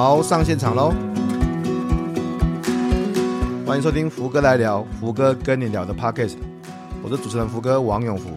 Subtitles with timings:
[0.00, 0.94] 好，上现场喽！
[3.66, 6.36] 欢迎收听福哥来聊，福哥跟你聊的 Podcast，
[7.02, 8.30] 我是主持人福哥王永福。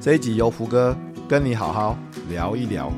[0.00, 0.96] 这一集由福哥
[1.28, 1.98] 跟你好好
[2.30, 2.90] 聊一聊。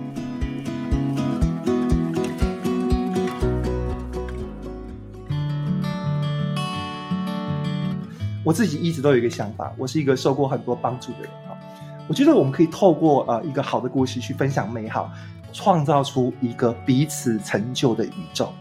[8.44, 11.30] 我自己一直都有一个想法，我是一个受过很多帮助的人。
[12.06, 15.10] 我觉得我们可以透过呃一个好的故事去分享美好。
[15.52, 18.52] 创造出一个彼此成就的宇宙，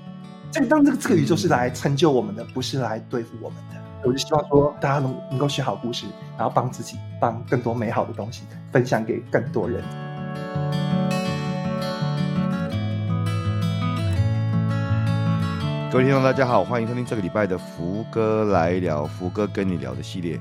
[0.51, 3.77] 这当这个这个宇宙是来成就我们的，不是来对付我们的。
[4.03, 6.05] 我就希望说，大家能能够学好故事，
[6.37, 9.83] 然后帮自己，帮更多美好的东西分享给更多人。
[15.91, 20.39] 各位听众，大家好，欢迎收听这个礼拜的福哥来聊，福哥跟你聊的系列。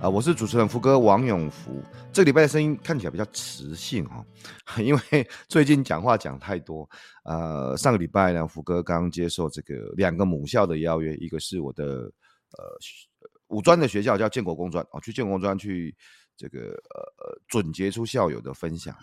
[0.00, 1.82] 啊，我是主持人福哥王永福。
[2.12, 4.24] 这个礼拜的声音看起来比较磁性哈，
[4.78, 6.88] 因为最近讲话讲太多。
[7.24, 11.84] 呃，上个礼拜呢，福哥刚接受这个两个母校的邀约，一个是我的
[12.52, 12.78] 呃
[13.48, 15.96] 五专的学校叫建国工专哦，去建国工专去
[16.36, 18.94] 这个呃准杰出校友的分享。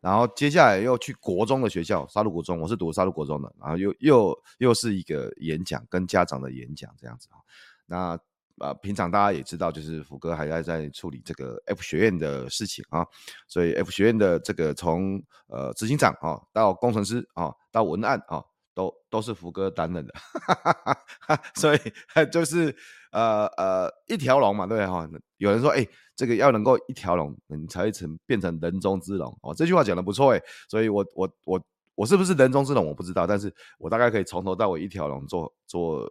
[0.00, 7.38] 然后接下来又去国中的学校沙鹿国中，我是读沙鹿国中的，然后又又又是一个演讲跟家长的演讲这样子哈。
[7.86, 8.18] 那
[8.58, 13.06] 啊、平常大家也知道，就是福哥还在在处理这个 F 学院的事情啊，
[13.46, 20.14] 所以 F 学院的这个从呃执行长啊到工程师啊到文案啊，都都是福哥担任的，
[21.54, 21.78] 所以
[22.32, 22.74] 就是
[23.12, 25.06] 呃呃一条龙嘛，对哈。
[25.36, 29.52] 有人说，哎、这个要能够一条龙，你才会成变成人中之龙哦。
[29.54, 31.60] 这句话讲得不错哎，所以我我我
[31.94, 36.08] 我是不是人中之龙我不知道，但是我大概可以从头到尾一条龙做做。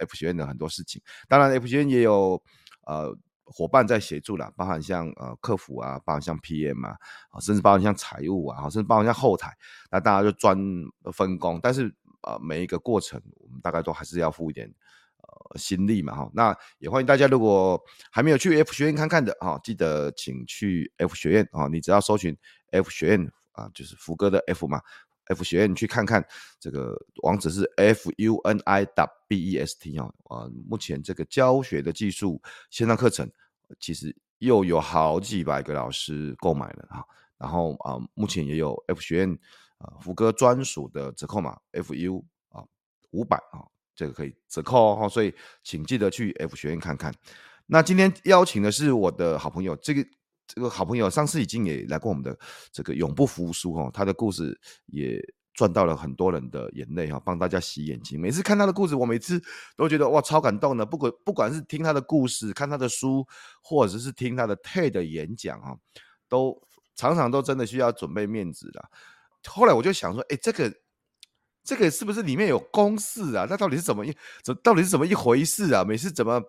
[0.00, 2.42] F 学院的很多事情，当然 F 学院也有
[2.86, 6.96] 呃伙伴在协助啦，包含像呃客服啊，包含像 PM 啊，
[7.40, 9.56] 甚至包含像财务啊，甚至包含像后台，
[9.90, 10.56] 那大家就专
[11.12, 14.70] 分工，但是呃每一个过程我们大概都还是要付一点
[15.22, 16.30] 呃心力嘛哈。
[16.34, 22.36] 那也欢迎大家如果还没有去 F 学院看看的哈，记得请去 F 学院啊，你只要搜寻
[22.72, 24.82] F 学院啊，就是福哥的 F 嘛。
[25.28, 26.24] F 学院，你去看看，
[26.58, 32.40] 这个网址是 f u n i w b e s t 哦，啊，目前这个教学的技术
[32.70, 33.30] 线上课程，
[33.78, 37.04] 其实又有好几百个老师购买了哈，
[37.38, 39.38] 然后啊，目前也有 F 学院
[39.78, 42.64] 啊福哥专属的折扣码 F U 啊
[43.10, 43.64] 五百啊，
[43.94, 47.14] 这个可以折扣哦，所以请记得去 F 学院看看。
[47.66, 50.04] 那今天邀请的是我的好朋友，这个。
[50.48, 52.36] 这个好朋友上次已经也来过我们的
[52.72, 55.22] 这个永不服输哈，他的故事也
[55.52, 58.18] 赚到了很多人的眼泪哈，帮大家洗眼睛。
[58.18, 59.42] 每次看他的故事，我每次
[59.76, 60.86] 都觉得哇超感动的。
[60.86, 63.26] 不管不管是听他的故事、看他的书，
[63.62, 65.76] 或者是听他的 TED 演讲哈，
[66.28, 66.58] 都
[66.96, 68.90] 常常都真的需要准备面子的。
[69.46, 70.72] 后来我就想说，哎，这个
[71.62, 73.46] 这个是不是里面有公式啊？
[73.50, 75.84] 那到底是怎么一怎到底是怎么一回事啊？
[75.84, 76.40] 每次怎么？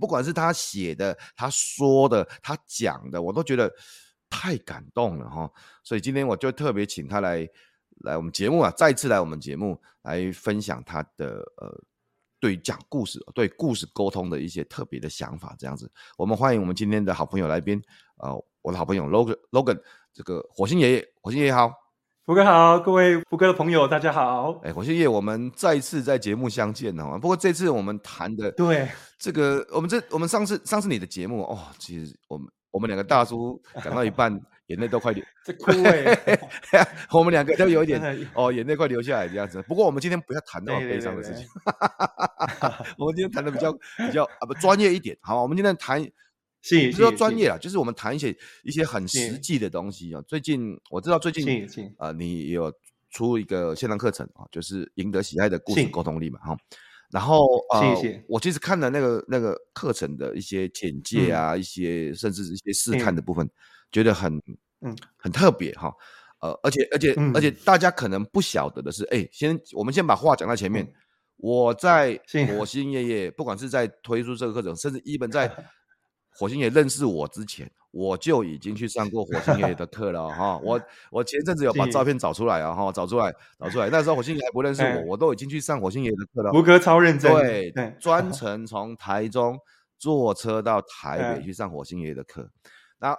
[0.00, 3.72] 不管是他写的、他说的、他讲的，我都觉得
[4.28, 5.50] 太感动了哈。
[5.82, 7.48] 所以今天我就特别请他来
[8.04, 11.84] 来我们节目啊，再次来我们节目来分享他的呃
[12.40, 15.54] 对讲故事、对故事沟通的一些特别的想法。
[15.58, 17.80] 这样子，我们欢迎我们今天的好朋友来宾
[18.16, 19.80] 啊、呃，我的好朋友 Logan Logan，
[20.12, 21.85] 这个火星爷爷，火星爷爷好。
[22.26, 24.60] 福哥好，各位福哥的朋友，大家好。
[24.64, 27.16] 哎，火星爷，我们再次在节目相见了。
[27.20, 34.36] 不过这次我们谈的，对这个，我们这我们上次上次你的节目哦，其实我们我们两个大叔讲到一半，
[34.66, 35.70] 眼泪都快流，这哭
[36.72, 39.62] 哎，我们两个都有一点哦，眼泪快流下来这样子。
[39.62, 41.46] 不过我们今天不要谈那么悲伤的事情，
[42.98, 45.16] 我们今天谈的比较比较啊不专业一点。
[45.20, 46.04] 好，我们今天谈。
[46.68, 50.20] 是，不是说专业啊，就是我们谈一些一些很实际的东西啊。
[50.26, 51.64] 最近我知道最近
[51.96, 52.72] 啊、呃，你有
[53.10, 56.56] 出一个线上课程啊，就是赢得喜爱的故事沟通力嘛哈。
[57.12, 57.94] 然后呃，
[58.28, 63.48] 我其实看了那个那个课程的一些简介啊，嗯、一些甚至是一些试看的部分，
[63.92, 64.36] 觉得很
[64.80, 65.94] 嗯很特别哈。
[66.40, 70.84] 呃，而且而且、嗯、而且大家可能不晓得的是，哎，先我们先把话讲在前面。
[70.84, 70.92] 嗯、
[71.36, 75.48] 我在火星爷爷，不管是在推出这个课程，甚至一本在。
[76.38, 80.58] 火星爷认识我之前，我就已经去上过火星爷爷的课了哈。
[80.58, 80.80] 我
[81.10, 83.88] 我前阵子有把照片找出来啊哈，找出来找出来。
[83.90, 86.52] 那时候火星爷还不认识我，我都已经去上火星爷爷的课了。
[86.52, 89.58] 胡哥超认真，对，专程从台中
[89.98, 92.50] 坐车到台北去上火星爷爷的课。
[92.98, 93.16] 那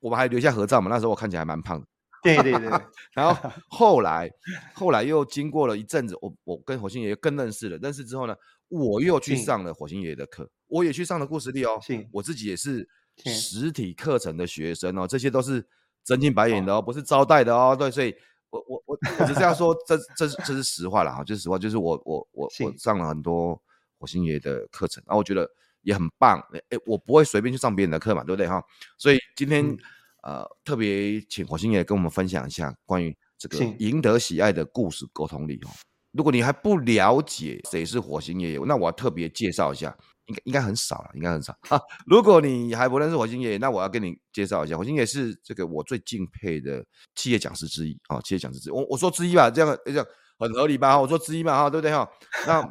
[0.00, 0.90] 我们还留下合照嘛？
[0.90, 1.86] 那时候我看起来还蛮胖的。
[2.20, 2.68] 对对对。
[3.14, 4.28] 然后 后来
[4.74, 7.78] 后来又经过了一阵子，我我跟火星爷爷更认识了。
[7.78, 8.34] 认识之后呢，
[8.68, 10.50] 我又去上了火星爷爷的课。
[10.66, 11.80] 我也去上了故事力哦，
[12.12, 12.86] 我自己也是
[13.24, 15.66] 实体课程的学生哦，这些都是
[16.04, 17.74] 真金白银的哦，不是招待的哦。
[17.74, 18.14] 对，所以
[18.50, 23.60] 我我我我只是要说这这是这是实话了哈，就是实话，就是我我我我上了很多
[23.98, 25.48] 火星爷的课程，然后我觉得
[25.80, 26.38] 也很棒。
[26.52, 28.62] 哎，我不会随便去上别人的课嘛，对不对哈？
[28.98, 29.78] 所以今天、嗯、
[30.22, 35.70] 呃特别请火星爷跟我们分享一下关于这个赢得喜爱的故事沟通力哦。
[36.12, 39.96] 如果你还不了解谁是火星爷爷，那我要特别介绍一下。
[40.28, 41.80] 应该应该很少了，应该很少啊。
[42.06, 46.84] 如果你还不认识火星爷爷，那我要跟你介绍一下，火星爷爷是这个我最敬佩的
[47.14, 48.72] 企业讲师之一啊，企业讲师之一。
[48.72, 50.06] 我我说之一吧，这样这样
[50.38, 51.00] 很合理吧？
[51.00, 52.06] 我说之一嘛，哈，对不对哈？
[52.46, 52.62] 那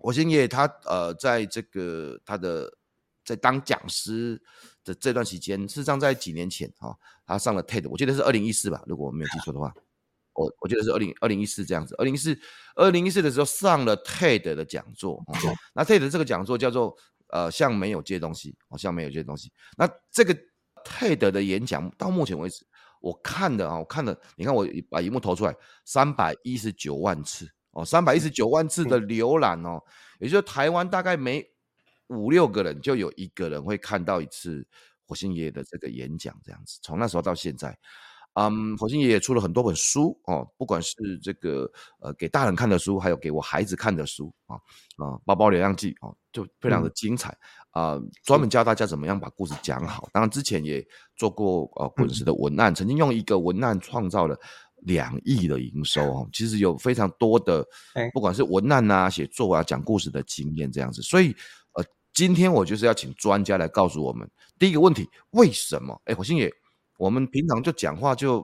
[0.00, 2.68] 火星爷爷他呃，在这个他的
[3.24, 4.42] 在当讲师
[4.82, 6.92] 的这段时间，事实上在几年前哈，
[7.24, 9.72] 他上了 TED，我记得是二零一四吧，如果我没有记错的话。
[10.36, 12.38] 我我记得是二零二零一四这样子，二零一四
[12.74, 15.22] 二零一四的时候上了 TED 的讲座，
[15.74, 16.94] 那 TED 这个讲座叫做
[17.28, 19.50] 呃像没有这些东西，好像没有这些东西。
[19.78, 20.36] 那这个
[20.84, 22.66] TED 的演讲到目前为止，
[23.00, 29.82] 我看的啊，我看了，你看我把荧幕投出来，三百一十九万次哦，三百一十九万次的浏览哦，
[30.20, 31.44] 也就是台湾大概每
[32.08, 34.66] 五六个人就有一个人会看到一次
[35.06, 37.76] 火星爷爷的这个演讲，这样子，从那时候到现在。
[38.38, 41.66] 嗯，火星爷爷出了很多本书哦，不管是这个
[42.00, 44.56] 呃给大人看的书，还有给我孩子看的书啊
[44.98, 47.30] 啊，包包流浪记哦，就非常的精彩
[47.70, 50.06] 啊，嗯呃，专门教大家怎么样把故事讲好。
[50.12, 50.86] 当然之前也
[51.16, 54.38] 做过呃滚石的文案，嗯，曾经用一个文案创造了
[54.82, 57.66] 两亿的营收哦，其实有非常多的，
[58.12, 61.00] 不管是文案啊、写作啊、讲故事的经验这样子。
[61.00, 61.34] 所以
[61.72, 65.98] 呃，今天我就是要请专家来告诉我们第一个问题：为什么？
[66.04, 66.52] 哎，火星爷。
[66.96, 68.40] 我们平常就讲话就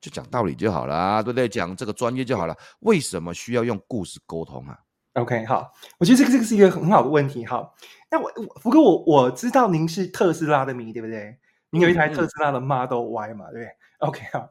[0.00, 1.48] 就讲道理就好了啊，对不对？
[1.48, 2.56] 讲这个专业就好了。
[2.80, 4.78] 为什么需要用故事沟通啊
[5.14, 7.44] ？OK，好，我觉得这个这个是一个很好的问题。
[7.46, 7.72] 哈，
[8.10, 8.30] 那我
[8.60, 11.38] 福哥，我我知道您是特斯拉的迷，对不对？
[11.70, 13.68] 您有一台特斯拉的 Model Y 嘛，对不对
[13.98, 14.50] ？OK，好，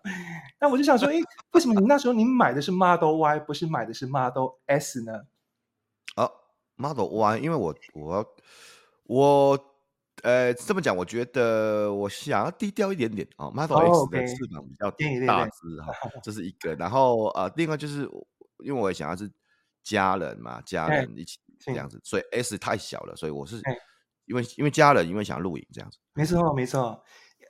[0.59, 1.15] 那我就想说，哎，
[1.51, 5.21] 为什么您那时候您买的是 Model Y，不是买的是 Model S 呢？
[6.15, 6.29] 啊
[6.75, 8.35] ，Model Y，因为我我
[9.03, 9.72] 我。
[10.23, 13.51] 呃，这么讲，我觉得我想要低调一点点啊。
[13.51, 14.89] Model X 的翅膀比较
[15.27, 15.93] 大只哈，
[16.23, 16.73] 这是一个。
[16.75, 18.09] 然后呃，另外就是
[18.63, 19.29] 因为我也想要是
[19.83, 23.61] 家人嘛，家人一起这样子，所以 S 太小了，所以我是
[24.25, 25.97] 因为因为家人，因为想要露营这样子。
[26.13, 27.03] 没错，没错。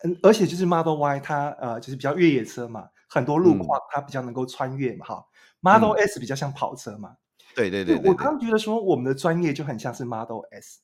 [0.04, 5.24] 嗯，而且就是 Model Y 它呃就是比较越野车嘛，很多路况它比较能够穿越嘛哈。
[5.62, 7.18] Model S 比较像跑车嘛。
[7.56, 7.98] 对对对。
[7.98, 10.80] 我刚刚觉得说我们的专业就很像是 Model S。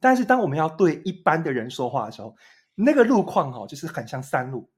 [0.00, 2.34] 但是当我们要对一般的人说话的时候，
[2.74, 4.68] 那个路况哈，就是很像山路，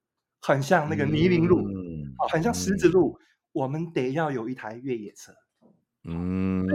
[0.40, 3.26] 很像那个泥泞路，嗯、很像石子路，嗯。
[3.52, 5.30] 我们得要有一台越野车。
[6.04, 6.66] 嗯，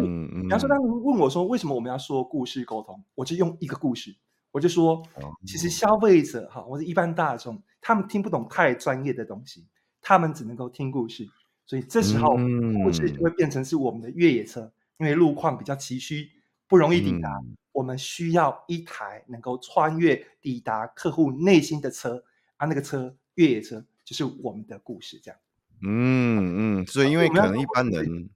[0.43, 4.15] 比方说，当您问我说为什么我们要说故事沟通，我就用一个故事，
[4.51, 5.01] 我就说，
[5.43, 9.65] 其实消费者哈，或者一般大众，他们听不懂太专业的东西，
[10.03, 11.27] 他们只能够听故事，
[11.65, 12.35] 所以这时候
[12.83, 16.29] 故事就会变成是我们的越野车，因为路况比较崎岖，
[16.67, 17.29] 不容易抵达。
[17.77, 22.23] 嗯我们需要一台能够穿越、抵达客户内心的车，
[22.55, 25.39] 啊，那个车越野车就是我们的故事，这样。
[25.83, 28.31] 嗯嗯，所以因为可能一般人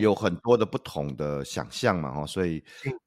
[0.00, 2.60] 有很多的不同的想象嘛，哈，所以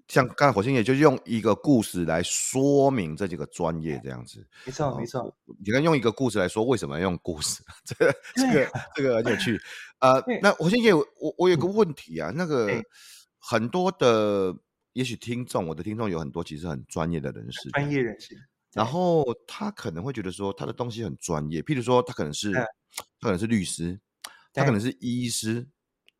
[0.08, 4.48] 像刚才火星爷就用一个故事来说明这几个专业这样子。
[4.66, 9.60] 没错没错，你看用一个故事来说为什么要用故事， 这个这个这个很有趣。
[10.00, 11.06] 呃，那火星爷，我
[11.38, 12.82] 我有个问题啊，那个
[13.40, 14.56] 很多的。
[14.96, 18.34] 也许听众，我的听众有很多，其实很专业的人士，专业人士。
[18.72, 22.66] 然后他可能会觉得说，他的东西很专业，譬如说，他可能是，他
[23.20, 24.00] 可能是律师，
[24.54, 25.68] 他可能是医师，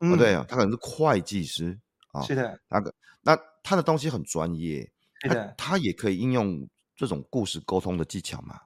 [0.00, 1.78] 嗯、哦，对啊，他可能是会计师
[2.12, 4.90] 啊，是的，那个，那他的东西很专业，
[5.22, 8.60] 是的，他也可以应用这种故事沟通的技巧嘛？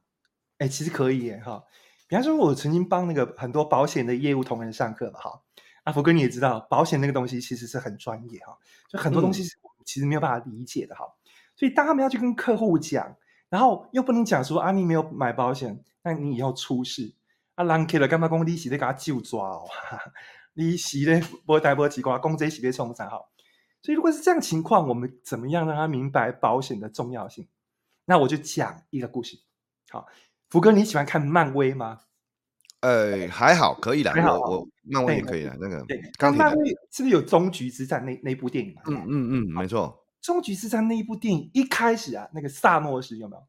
[0.58, 1.62] 哎，其实可以耶，哈。
[2.08, 5.40] 比方说，我曾经帮那个很多保险的业务同仁上课嘛，哈。
[5.84, 9.56] 阿福哥你也知道，保险那个东西其实是很专业哈，就很多东西是。
[9.92, 11.04] 其实没有办法理解的哈，
[11.56, 13.16] 所以当他们要去跟客户讲，
[13.48, 17.12] 然后又不能讲说啊，你没有买保险，那你以后出事
[17.56, 19.64] 啊，人客了干嘛讲利息得给他就抓哦，
[20.54, 23.18] 利息呢不会带不奇怪， 公这息别冲上哈。
[23.82, 27.48] 所以如果是这样情况，我们怎么样让他明白保险的重要性？
[28.04, 29.40] 那我就讲一个故事。
[29.88, 30.06] 好，
[30.48, 32.02] 福哥你喜欢看漫威吗？
[32.80, 34.10] 呃，还好，可以的。
[34.12, 35.56] 我我漫威也可以的。
[35.60, 38.74] 那个，对，刚漫威是不是有终局之战那那部电影？
[38.86, 40.02] 嗯嗯嗯，没错。
[40.22, 43.42] 终局之战那一部电影一开始啊，那个萨诺斯有没有？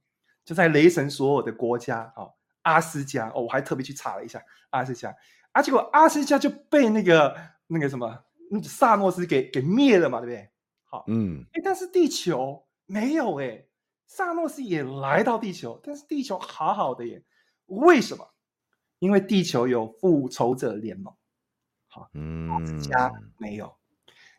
[0.44, 2.34] 就在雷神所有的国家，哦，
[2.64, 5.16] 阿斯加哦，我还特别去查了一下阿斯加，
[5.52, 7.36] 啊，结果阿斯加就被那个
[7.68, 8.24] 那个什么
[8.64, 10.50] 萨诺斯给给灭了嘛，对不对？
[10.84, 13.66] 好，嗯，哎，但是地球没有哎，
[14.08, 17.24] 萨诺斯也来到地球，但是地球好好的耶，
[17.68, 18.28] 为什么？
[19.02, 21.12] 因为地球有复仇者联盟，
[21.88, 23.74] 好，嗯，家没有。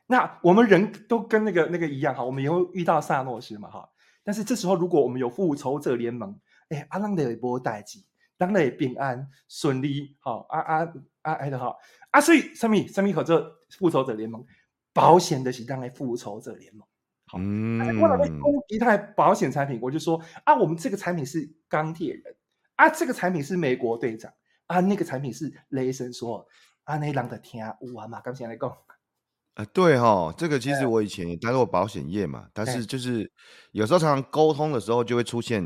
[0.06, 3.88] 那我们人都跟那个那个一样哈，我们也会遇到萨诺斯嘛哈。
[4.22, 6.38] 但是这时候如果我们有复仇者联盟，
[6.68, 8.06] 哎，阿浪的也不会待机，
[8.38, 10.92] 当然也平安顺利，好，啊啊
[11.22, 11.76] 啊，哎的好
[12.10, 14.46] 啊，所以什么什么和这复仇者联盟？
[14.92, 16.86] 保险的是当然复仇者联盟，
[17.26, 22.36] 好，嗯，为了供一台保险产品，我就说啊，我们这个产品是钢铁人，
[22.76, 24.32] 啊，这个产品是美国队长，
[24.66, 26.46] 啊，那个产品是雷神说，
[26.84, 28.70] 啊，那人的天啊，哇嘛，刚才来讲。
[29.54, 32.86] 啊，对哈，这个其实我以前也待过保险业嘛，但是。
[32.86, 33.30] 就是
[33.72, 35.62] 有时候常常沟通的时候就会出现，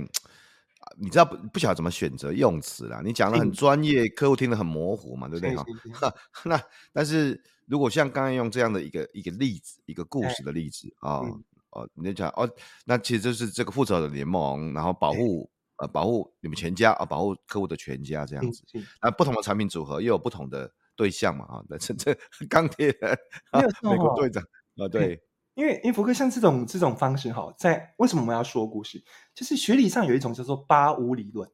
[0.99, 5.65] 你知道不不晓得怎么选择用词啦，你讲的很专业，客户听得很模糊嘛，对不对哈？
[6.47, 6.61] 那
[6.93, 11.21] 但是如果像刚刚用这样的一个一个例子，一个故事的例子啊，
[11.71, 12.51] 哦，你就讲哦，
[12.87, 15.49] 那其实就是这个复仇者联盟，然后保护
[15.79, 18.63] 呃保护你们全家啊，保护客户的全家这样子，
[19.03, 20.73] 那不同的产品组合又有不同的。
[20.99, 22.17] 对象嘛啊，那这这
[22.49, 23.19] 钢铁 人，
[23.85, 24.43] 美国队长
[24.79, 29.05] 啊，对，因为因为福克像这种这种方式哈，在为什么我们要说故事？
[29.35, 31.51] 就是学理上有一种叫做八五理论，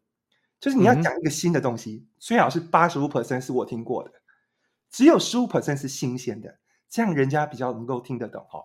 [0.61, 4.13] 就是你要讲一个新的东西，最好是八十五 percent 是我听过的，
[4.93, 8.61] 只有十五 percent 是新鲜的，这样人家比较能够听得懂哈。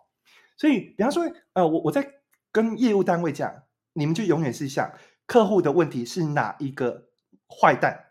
[0.57, 1.23] 所以，比方说，
[1.53, 2.07] 呃，我我在
[2.51, 4.91] 跟业务单位讲，你们就永远是想
[5.27, 7.09] 客户的问题是哪一个
[7.47, 8.05] 坏蛋，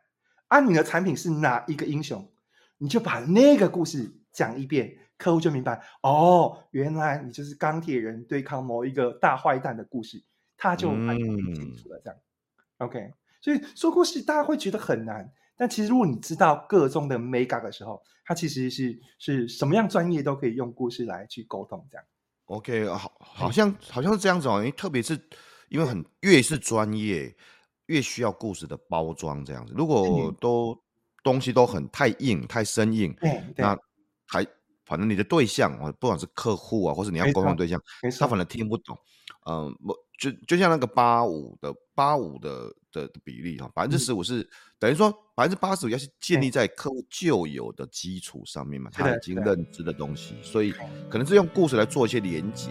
[0.46, 2.30] 而、啊、你的产品是哪一个英雄。
[2.78, 10.22] 你就把那个故事讲一遍，客户就明白哦，原来你就是钢铁人对抗某一个大坏蛋的故事，
[10.58, 11.98] 他就很清楚了。
[12.04, 13.14] 这样、嗯、，OK。
[13.40, 21.82] 所以说故事大家会觉得很难，但其实如果你知道各中的美感的时候，它其实是是什么样专业都可以用故事来去沟通。
[21.90, 22.04] 这样
[22.44, 24.58] ，OK，好，好像好像是这样子哦。
[24.58, 25.18] 因为特别是
[25.68, 27.34] 因为很越是专业，
[27.86, 29.74] 越需要故事的包装这样子。
[29.76, 30.76] 如果都
[31.22, 33.14] 东西都很太硬、太生硬，
[33.56, 33.78] 那。
[34.28, 34.44] 还
[34.84, 37.80] 反正你的对象啊，不管是客户啊，或是你要沟通的对象，
[38.18, 38.36] 他反。
[38.36, 38.98] 正听不懂。
[39.48, 44.48] 嗯，我就就像那个八五的八五的的比例哈，百分之十五是、嗯、
[44.80, 50.72] 等于说百分之八十五要是建立在客户旧有的基础上面嘛，他已经认知的东西，所以
[51.08, 52.70] 可能是用故事来做一些连接。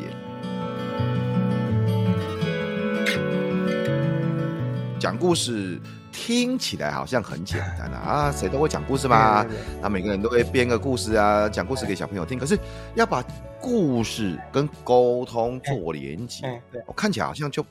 [5.06, 5.80] 讲故事。
[6.12, 9.46] 听起来好像很简单啊，啊，谁都会讲故事嘛，
[9.82, 12.40] 那每个人都会编个故事啊，讲故事给小朋友听。
[12.40, 12.58] 可是
[12.96, 13.24] 要把
[13.60, 17.64] 故事跟沟通做连接，我看起来好像就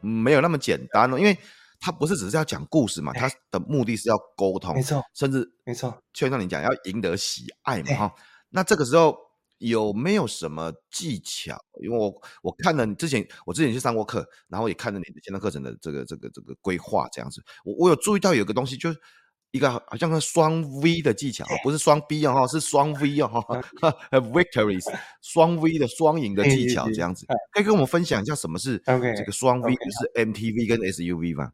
[0.00, 1.38] 没有那么简单了，因为
[1.80, 8.14] 他不是只是要讲故事嘛，他的目的是要沟通，没错，甚至没错，就像你讲要赢得喜爱嘛，哈，
[8.50, 9.16] 那这个时候。
[9.62, 11.56] 有没有什么技巧？
[11.80, 17.40] 因为我我看了你之前，我之前去上过课，然后也看了你的线上课程的这个这个这个规划这样子。
[17.64, 18.98] 我我有注意到有个东西，就是
[19.52, 23.28] 一个好像是双 V 的技巧，不是双 B 哦，是双 V 哦，
[24.10, 24.84] Victories
[25.20, 27.26] 双 V 的双赢的技巧这样子。
[27.52, 31.52] 可以跟我们分享一下什么是这个双 V，就是 MTV 跟 SUV 吗？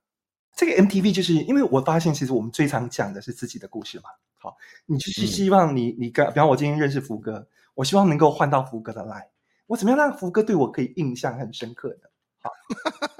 [0.56, 4.04] 这个 MTV 就是因为我发现，其实我们最常讲的是自己的故事嘛。
[4.38, 7.46] 好，你就是希望你你跟，比方我今天认识福哥。
[7.78, 9.28] 我希望能够换到福哥的 line，
[9.68, 12.10] 我怎么样让福哥对我可以印象很深刻的？
[12.42, 12.50] 好，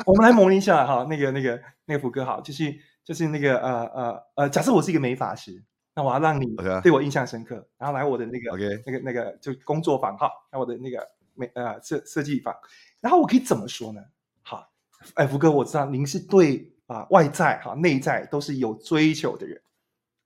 [0.04, 2.74] 我们来模拟一下哈，那个那个那个福哥好，就是
[3.04, 5.62] 就是那个呃呃呃，假设我是一个美发师，
[5.94, 7.66] 那我要让你对我印象深刻，Okay.
[7.78, 8.82] 然后来我的那个 Okay.
[8.84, 12.52] 那个那个就工作坊哈，来我的那个美呃设设计坊，
[13.00, 14.02] 然后我可以怎么说呢？
[14.42, 14.68] 好，
[15.14, 19.62] 哎，福哥，我知道您是对啊外在哈内在都是有追求的人。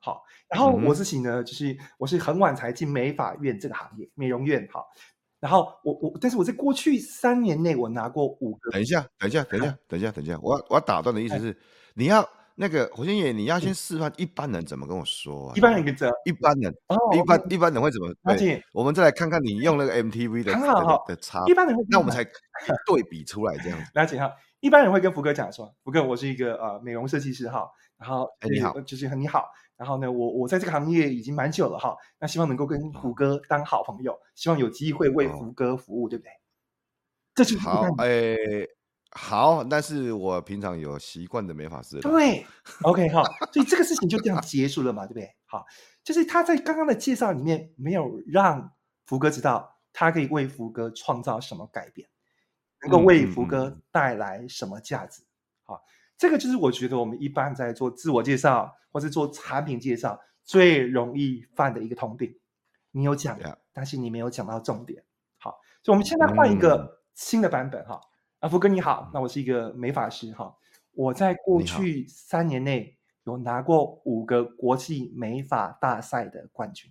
[0.05, 4.69] 好，然后我自己呢，嗯、就是我是很晚才进美发院这个行业，美容院。
[4.71, 4.85] 好，
[5.39, 8.71] 然后我我，但是我在过去三年内，我拿过五个。
[8.73, 11.57] 等一下，等一下，等一下，等一下，等一下，我要我要打断的意思是，
[11.95, 15.55] 你要那个火星爷，你要先示范一般人怎么跟我说、啊。
[15.55, 18.13] 一般人跟着，一般人，哦、一般一般人会怎么？
[18.25, 21.45] 对，解我们再来看看你用那个 MTV 的很好好的差。
[21.47, 22.25] 一般人会，那我们才
[22.87, 23.85] 对比出来这样子。
[23.95, 24.31] 了解哈，
[24.61, 27.67] 一般人会跟福哥讲说，福哥，我是一个呃美容设计师哈，
[27.99, 29.49] 然后哎你好，就是很你好。
[29.83, 36.31] 然后呢，我我在这个行业已经蛮久了哈，那希望能够跟胡歌当好朋友，希望有机会为胡歌服务，哦、对不对？
[37.35, 38.37] 这就是好，哎，
[39.11, 41.99] 好，但是我平常有习惯的美发师。
[41.99, 42.47] 对，
[42.87, 45.35] OK，好，所以这个事情就这样结束了嘛，对不对？
[45.47, 45.67] 好，
[46.05, 48.71] 就是他在刚刚的介绍里面没有让
[49.05, 52.09] 福哥知道他可以为福哥创造什么改变，
[52.83, 55.25] 能够为福哥带来什么价值。
[55.65, 55.83] 好、嗯。
[55.83, 55.83] 嗯
[56.23, 62.39] 这个就是我觉得我们一般在做自我介绍或是做产品介绍最容易犯的一个通病。
[62.93, 63.57] 你有讲，Yeah.
[63.73, 65.03] 但是你没有讲到重点。
[65.39, 68.01] 好，所以我们现在换一个新的版本哈。
[68.39, 70.55] 啊，福哥你好，那我是一个美发师哈。
[70.93, 76.89] 我在过去三年内有拿过五个国际美发大赛的冠军。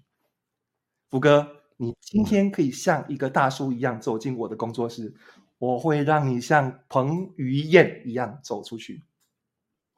[1.10, 1.48] 福哥，
[1.78, 5.16] 你今天可以像一个大叔一样走进我的工作室，
[5.58, 9.04] 我会让你像彭于晏一样走出去。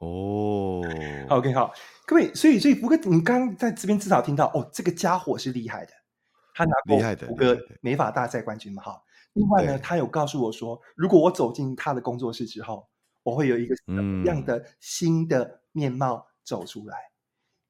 [0.04, 0.82] 哦
[1.30, 1.72] ，OK，好，
[2.06, 5.92] 各位，所以，所以福哥，你刚刚在这边至少听到，哦，这个家伙是厉害的，
[6.54, 9.02] 他拿过福哥美法大赛冠军嘛，哈。
[9.32, 12.86] 另外呢，他有告诉我说，如果我走进他的工作室之后，
[13.24, 16.96] 我会有一个什么样的新的面貌走出来。
[16.96, 17.10] 嗯、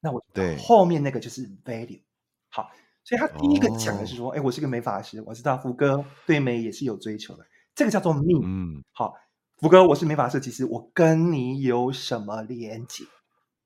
[0.01, 2.01] 那我对后面那个就是 value。
[2.49, 2.69] 好，
[3.03, 8.43] 所以他第一个讲的是说，哎、哦，我是个美发师，我知道福哥对美也是有追求的，这个叫做 mean。
[8.45, 9.15] 嗯，好，
[9.65, 13.03] 福哥，我是美发设计师，我跟你有什么连接？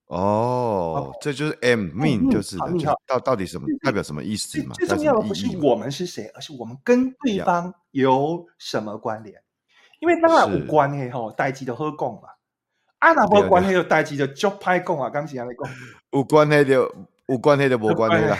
[0.06, 2.58] 哦，这就是 M mean，就是
[3.06, 4.76] 到到底什么代表什么意思嘛？
[4.76, 9.36] 最重要的不是我们是谁，而是我们跟对方有什么关联。
[10.00, 12.30] 因为当然有关系吼，代志就好讲嘛。
[13.00, 15.50] 啊，那无关系就代志就足歹讲啊，刚才你讲。
[16.18, 16.96] 有关系就
[17.28, 18.38] 有关系就无关系啦，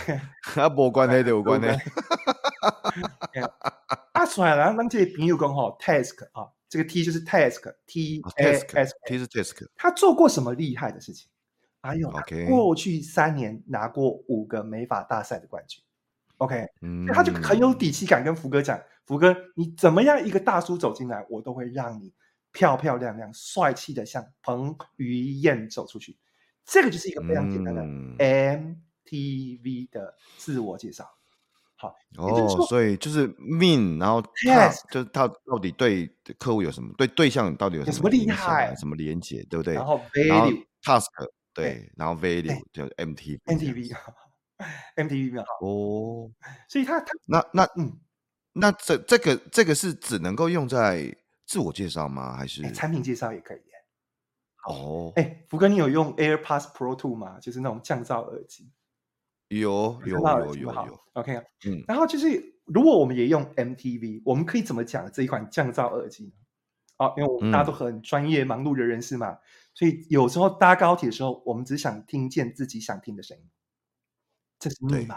[0.64, 1.68] 啊，无关系就有关系。
[4.12, 9.66] 啊，算了，咱这个朋友讲吼，task 啊，这个 T 就是 task，T A S T 是 task。
[9.76, 11.28] 他做过什么厉害的事情？
[11.82, 12.46] 还有，Okay.
[12.46, 15.82] 过去三年拿过五个美法大赛的冠军
[16.36, 22.12] ，OK，嗯，他就很有底气感跟福哥讲，福哥，你怎么样一个大叔走进来，我都会让你
[22.52, 26.18] 漂漂亮亮、帅气的像彭于晏走出去。
[26.64, 27.82] 这个就是一个非常简单的
[29.08, 31.10] MTV 的自我介绍。
[31.80, 36.06] 好，哦，所以就是 mean，然后 task 就是他到底对
[36.38, 39.72] 客户有什么，对对象到底有什么厉害，什么连接，对不对？
[39.74, 41.06] 然后 value task。
[41.52, 45.42] 对，然后 value 就 MTV，MTV，MTV 嘛。
[45.60, 46.30] 哦，
[46.68, 47.98] 所以他他那那嗯，
[48.52, 51.12] 那这这个这个是只能够用在
[51.46, 52.36] 自我介绍吗？
[52.36, 53.60] 还是产品介绍也可以？
[54.68, 57.40] 哦，哎，福哥，你有用 AirPods Pro Two 吗？
[57.40, 58.70] 就是那种降噪耳机。
[59.50, 61.00] 有有有有有。
[61.12, 66.32] OK，嗯，然后就是如果我们也用 MTV，我们可以怎么讲这一款降噪耳机呢？
[66.98, 69.38] 哦，因为我们大家都很专业、忙碌的人士嘛。
[69.74, 73.44] 所以有时候搭高铁的时候，我们只想听见自己想听的声音，
[74.58, 75.16] 这是密码。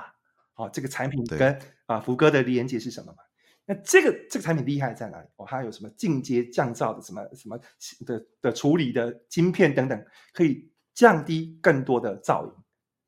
[0.53, 3.17] 好、哦，这个产品跟啊福哥的连接是什么嘛？
[3.65, 5.27] 那这个这个产品厉害在哪里？
[5.35, 7.59] 哦，它有什么进阶降噪的什么什么
[8.05, 12.53] 的的处理的晶片等等，可以降低更多的噪音。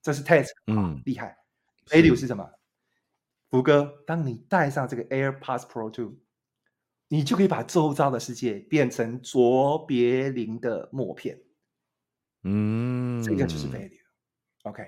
[0.05, 1.35] 这是 test，嗯，厉害。
[1.87, 2.47] value 是什么？
[3.49, 6.15] 福哥，当你戴上这个 AirPods Pro 2。
[7.07, 11.39] 你就可以把周遭的世界变成卓别林的默片，
[12.41, 14.83] 嗯，这个就是 value，OK，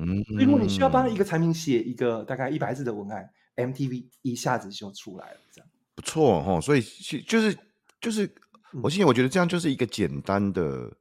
[0.00, 5.68] 嗯，所以如果你需要帮一个产品写一个大概一百字的文案，MTV 一下子就出来了，这样。
[5.96, 6.80] 不错哦，所以
[7.26, 7.58] 就是
[8.00, 8.32] 就是，
[8.80, 10.96] 我现在我觉得这样就是一个简单的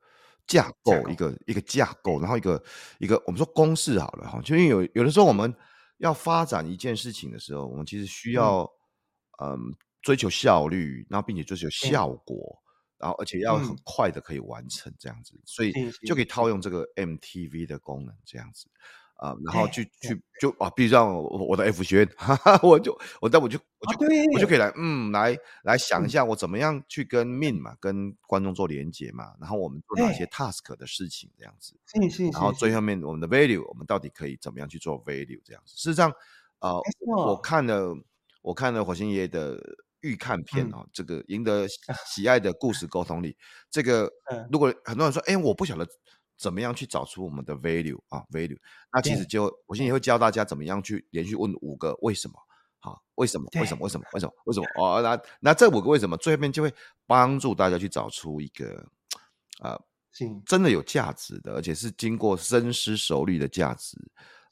[0.48, 2.64] 架构，嗯、一个一个架构，然后一个
[3.00, 5.54] 一个我们说公式好了哈，就因为有有的时候我们
[5.98, 8.62] 要发展一件事情的时候，我们其实需要
[9.44, 9.52] 嗯。
[9.52, 15.74] 嗯追求效率，然后并且追求效果，嗯、然后而且要很快的可以完成这样子，嗯、所以
[16.06, 16.24] 就可以。
[16.24, 18.70] 套用这个 MTV 的功能这样子
[19.18, 24.48] 啊、呃，然后去去就啊，比如像我我的 F 学院， 哈哈，我就我但我就我就、啊、我就。
[24.48, 31.78] 可以来嗯来来想一下我怎么样去跟 mean 嘛，跟观众做连接嘛，然后我们做哪些 task 的事情这样子，
[32.32, 36.10] 然后最后面我们的 value 我们到底可以怎么样去做 value 这样子，事实上
[36.60, 36.84] 啊、呃，
[37.16, 37.96] 我看了
[38.42, 39.60] 我看了火星爷爷的。
[40.02, 41.68] 预看片哦，嗯、这个赢得
[42.08, 43.38] 喜爱的故事沟通力，嗯、
[43.72, 44.08] 这个
[44.52, 45.86] 如果很多人说，哎，我不晓得
[46.38, 48.58] 怎么样去找出我们的 value 啊 value，
[48.94, 52.36] 那其实就我现在也会教大家怎么样去连续问五个为什么，
[52.80, 54.06] 好，为什么为什么为什么。
[54.14, 56.74] 为什么为什么哦，那那这五个为什么最后面就会
[57.06, 58.86] 帮助大家去找出一个
[59.62, 59.78] 呃，
[60.46, 63.98] 真的有价值的，而且是经过深思熟虑的价值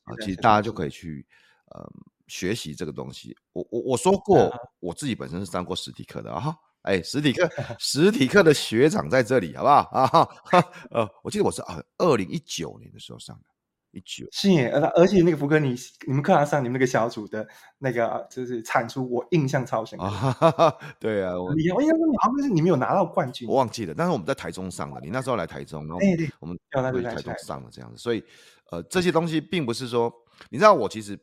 [0.03, 0.89] 啊，其实大家就可以。
[0.89, 1.25] 去
[1.71, 1.89] 呃。
[2.27, 10.07] 学习这个东西，我我我说过，我自己本身是上过实体课的啊，哎，实体课，实体课的学长在这里，好不好啊？
[10.07, 13.43] 哈，呃，我记得我是啊，二零一九年的时候上的，
[13.91, 17.47] 一九是耶，而而且那个福哥，你你们课堂上你们那个小组的
[17.79, 25.99] 那个就是产出，我印象超深啊，对啊，我我应该说你好像是你们有拿到冠军，我忘记了，但是我们在台中上的，你那时候来台中，然后
[26.39, 28.23] 我们在台中上了这样子，所以
[28.69, 30.13] 呃，这些东西并不是说，
[30.49, 31.19] 你知道我其实。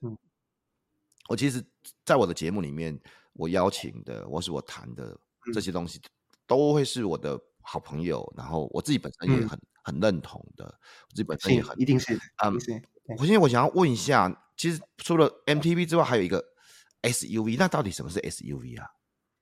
[1.28, 1.64] 我其实，
[2.04, 2.98] 在我的节目里面，
[3.34, 5.16] 我邀请的，或是我谈的
[5.52, 6.00] 这些东西，
[6.46, 12.58] 都会是我的好朋友，然后我自己本身也很很认同的，我自己本身也很一定是嗯。
[13.18, 16.42] 我现在我想要问一下，其实除了 MTV 之外，还有一个
[17.02, 18.86] SUV，那到底什么是 SUV 啊？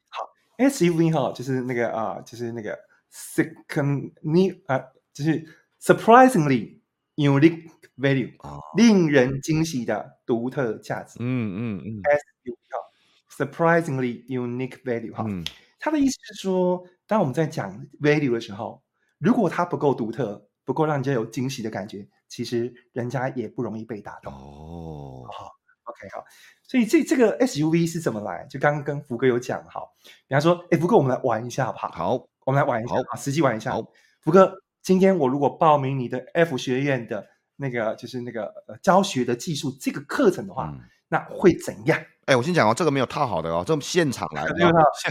[0.08, 0.24] 好
[0.56, 2.76] ，SUV 哈，就是那个啊，就是那个
[3.12, 4.80] second new 啊，
[5.12, 5.44] 就是
[5.78, 6.80] surprisingly
[7.16, 11.18] unique value，、哦、令人惊喜的独特价值。
[11.20, 15.44] 嗯嗯嗯，SUV 哈，surprisingly unique value 哈、嗯，
[15.80, 18.80] 他的意思是说，当我们在讲 value 的时候，
[19.18, 24.32] 如果它不够独特，不够让人家有惊喜的感觉，其实人家也不容易被打动。
[24.32, 25.50] 哦，好
[25.84, 26.22] ，OK，好，
[26.62, 28.46] 所以这这个 SUV 是怎么来？
[28.48, 29.92] 就刚刚跟福哥有讲，好，
[30.28, 31.88] 比方说，哎，福哥，我们来玩一下好不好？
[31.88, 33.72] 好，我们来玩一下，好，实际玩一下。
[33.72, 33.82] 好，
[34.20, 42.00] 福哥，今天我如果报名你的 F 学院的那个就是那个呃教学的技术这个课程的话，嗯、那会怎样？
[42.26, 44.54] 哎，我先讲哦，这个没有套好的哦，这么现场来的，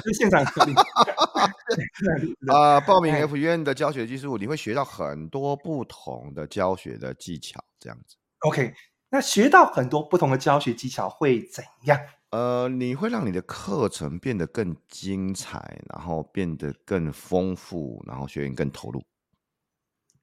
[0.03, 0.73] 是现场可以。
[2.47, 8.15] 啊， 报名 F 院的教学技术，你会学到很多不同的教学的技巧，这样子。
[8.47, 8.73] OK，
[9.09, 11.99] 那学到很多不同的教学技巧会怎样？
[12.31, 19.03] 呃，你会让你的课程变得更精彩，然后变得更丰富，然后学员更投入。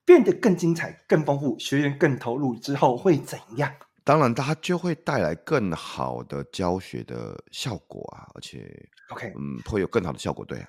[0.06, 3.70] 变得更精彩、更丰富，学员更投入之后会怎样？
[4.06, 10.68] 当然，它就会带来更好的教学的效果啊，而且，OK，嗯，会有更好的效果，对啊。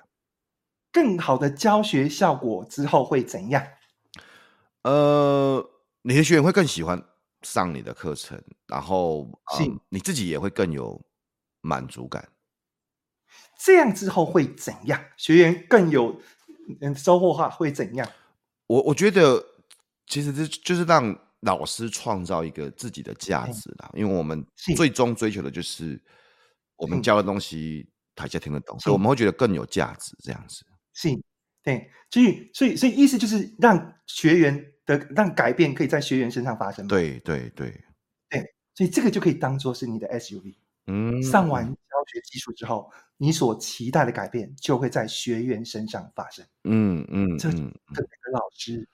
[0.90, 3.64] 更好的教学效果之后会怎样？
[4.82, 5.64] 呃，
[6.02, 7.00] 你的学员会更喜欢
[7.42, 11.00] 上你的课程，然后，嗯，你自己也会更有
[11.60, 12.28] 满足感。
[13.56, 15.00] 这样之后会怎样？
[15.16, 16.20] 学员更有
[16.80, 18.08] 嗯收获话会怎样？
[18.66, 19.44] 我我觉得
[20.08, 21.16] 其实这就是让。
[21.42, 24.44] 老师创造一个自己的价值啦，因为我们
[24.76, 26.00] 最终追求的就是
[26.76, 30.64] 我们教的东西台下听得懂，所以我们会觉得更有价值这样子。
[30.94, 31.08] 是，
[31.62, 36.88] 对，所以所以所以意思就是让学员的让改变可以在学员身上发生。
[36.88, 37.72] 对对对
[38.28, 38.40] 对，
[38.74, 40.56] 所以这个就可以当做是你的 SUV。
[40.86, 41.74] 嗯，上完教
[42.12, 46.44] 学技术之后，你所期待的改变就会在学员身上发生。
[46.64, 47.58] 嗯嗯，这个
[48.32, 48.88] 老师。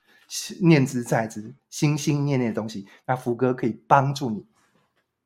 [0.60, 4.44] 念之在之，心心念念的东西，那福哥可以帮助你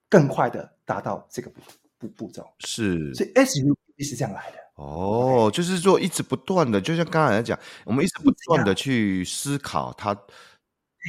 [0.09, 1.61] 更快的达到这个步
[1.99, 2.47] 步步骤。
[2.61, 4.59] 是，所以 SUV 是这样来的。
[4.75, 10.17] 哦，就是说一直不断的，就像刚才讲，我们一直不断的去思考它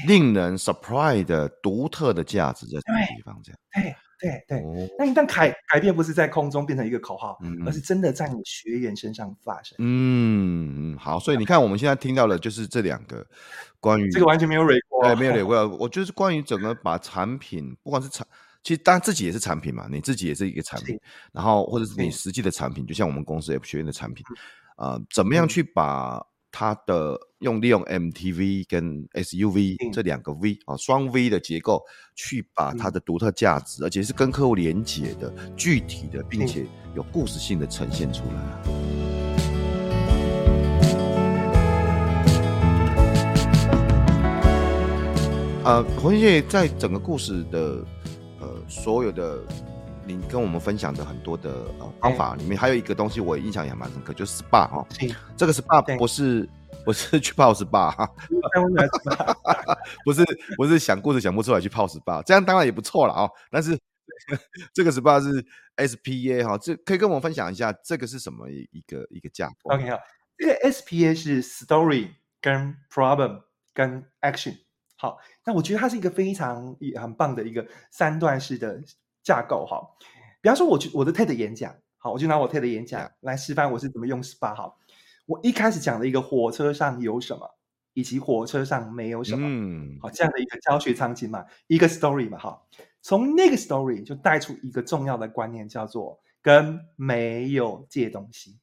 [0.07, 3.59] 令人 surprise 的独特的价值在什么地方，这样。
[3.73, 4.63] 对对对。
[4.97, 9.75] 那一旦改改变不是在空中变成一个口号，嗯，而是真的在你学员身上发生。
[9.79, 13.25] 嗯嗯，好，所以你看我们现在听到的就是这两个。
[13.82, 15.65] 关于这个完全没有累过，对，没有累过。
[15.77, 18.27] 我就是关于整个把产品，不管是产，
[18.62, 20.99] 其实当然自己也是产品嘛，你自己也是一个产品，
[21.32, 24.21] 然后或者是你实际的产品，就像我们公司 F 学院的产品，
[24.75, 31.81] 啊、呃，怎么样去把它的用利用 MTV 跟 SUV 这两个 V 啊双 V 的结构，
[32.15, 38.62] 去把它的独特价值，而且是跟客户连接的、具体的，并且有故事性的呈现出来。
[45.65, 47.85] 呃，洪先生在整个故事的
[48.39, 49.39] 呃所有的
[50.15, 54.88] 你跟我们分享的很多的呃方法里面，还有一个东西我印象也蛮深刻，就是 SPA 哦。
[55.38, 56.50] 这个 SPA 不是
[56.84, 58.10] 不是去泡 SPA 哈，
[60.04, 60.26] 不是
[60.58, 63.30] 不是想故事想不出来去泡 SPA，这样当然也不错了哦。
[63.52, 63.78] 但是
[64.74, 65.45] 这个 SPA 是
[65.78, 70.00] SPA 哈，这可以跟我们分享一下这个是什么一个一个架构？OK 好，
[70.38, 72.10] 这个 SPA 是 Story
[72.41, 73.43] 跟 Problem
[73.74, 74.58] 跟 Action。
[74.95, 78.82] 好，那我觉得它是一个非常也很棒的一个三段式的
[79.29, 79.77] 架构哈。
[80.41, 84.55] 比方说，我去我的 TED 演讲，好，我就拿我 TED 演讲来示范我是怎么用 SPA。
[84.55, 84.73] 哈，
[85.27, 87.47] 我一开始讲了一个火车上有什么，
[87.93, 92.59] 以及火车上没有什么，嗯，好，这样的一个教学场景嘛，一个 story 嘛，哈，
[93.01, 98.57] 从那个 story 就带出一个重要的观念，叫做跟没有借东西。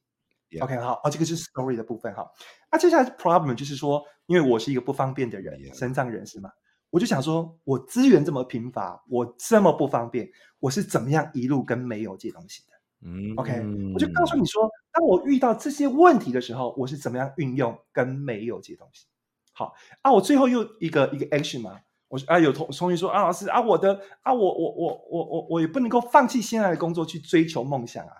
[0.61, 2.25] OK，好，哦，这个是 story 的部分哈。
[2.71, 6.49] 那接下来是 problem，就是说，因为我是一个不方便的人.身障人士嘛，
[6.89, 12.73] 我就想说，我资源这么贫乏，我这么不方便，我是怎么样一路跟没有借东西的？
[13.01, 19.05] 嗯、mm-hmm.，OK，我就告诉你说，当我遇到这些问题的时候，我是怎么样运用跟没有借东西。
[19.53, 28.13] 好，啊，我最后又一个一个 action 嘛，我啊有同同学说啊，老师啊，我的啊，我我我我我我也不能够放弃现在的工作去追求梦想啊。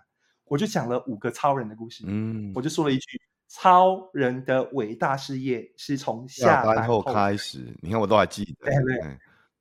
[0.46, 7.60] 我就讲了五个超人的故事，嗯，我就说了一句：超人的伟大事业是从下班后开始。
[7.82, 9.00] 你看，我都还记得，对对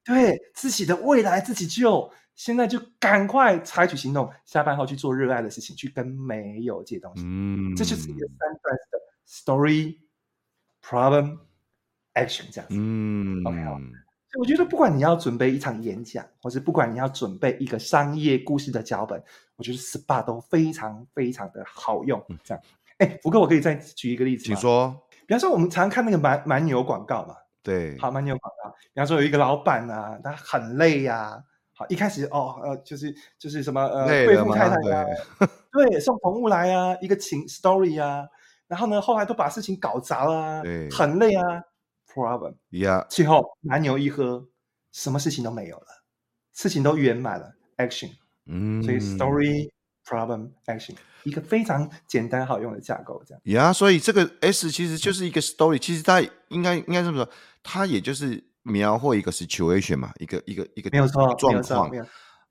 [0.04, 7.22] 对，对，自己的未来自己就，现在就赶快采取行动，下班后去做热爱的事情，去跟没有借东西。
[7.24, 9.96] 嗯，这就是一个三段式的 story
[10.82, 11.38] problem
[12.14, 12.76] action 这样子。
[12.76, 13.78] 嗯，OK 好。
[14.38, 19.22] 我觉得不管你要准备一场演讲，或是不管你要准备一个商业故事的脚本，
[19.56, 22.22] 我觉得 SPA 都非常非常的好用。
[22.28, 22.62] 嗯、这样，
[22.98, 24.46] 哎，福哥，我可以再举一个例子吗？
[24.46, 25.02] 请说。
[25.26, 28.70] 比方说，我们常常看那个蛮蛮牛广告嘛，对，好，蛮牛广告。
[28.70, 31.42] 比方说有一个老板啊，他很累呀、啊，
[31.74, 35.04] 好，一开始哦，呃，就是就是什么呃，贵妇太太啊，
[35.72, 38.26] 对，对，送宠物来啊，一个情 story 啊，
[38.68, 41.42] 然后呢，后来都把事情搞砸了、啊，对，很累啊
[42.14, 44.48] ，problem，yeah，最后蛮牛一喝，
[44.92, 45.86] 什么事情都没有了，
[46.54, 48.12] 事情都圆满了，action，
[48.46, 49.70] 嗯，所以 story。
[50.08, 50.94] Problem action，
[51.26, 53.40] 一个非常简单好用的架构，这样。
[53.46, 57.28] 呀，所以这个 S 其实就是一个 story，其实它应该应该这么说，
[57.64, 61.90] 它也就是描绘一个 situation 嘛，一个一个一个没有错状况。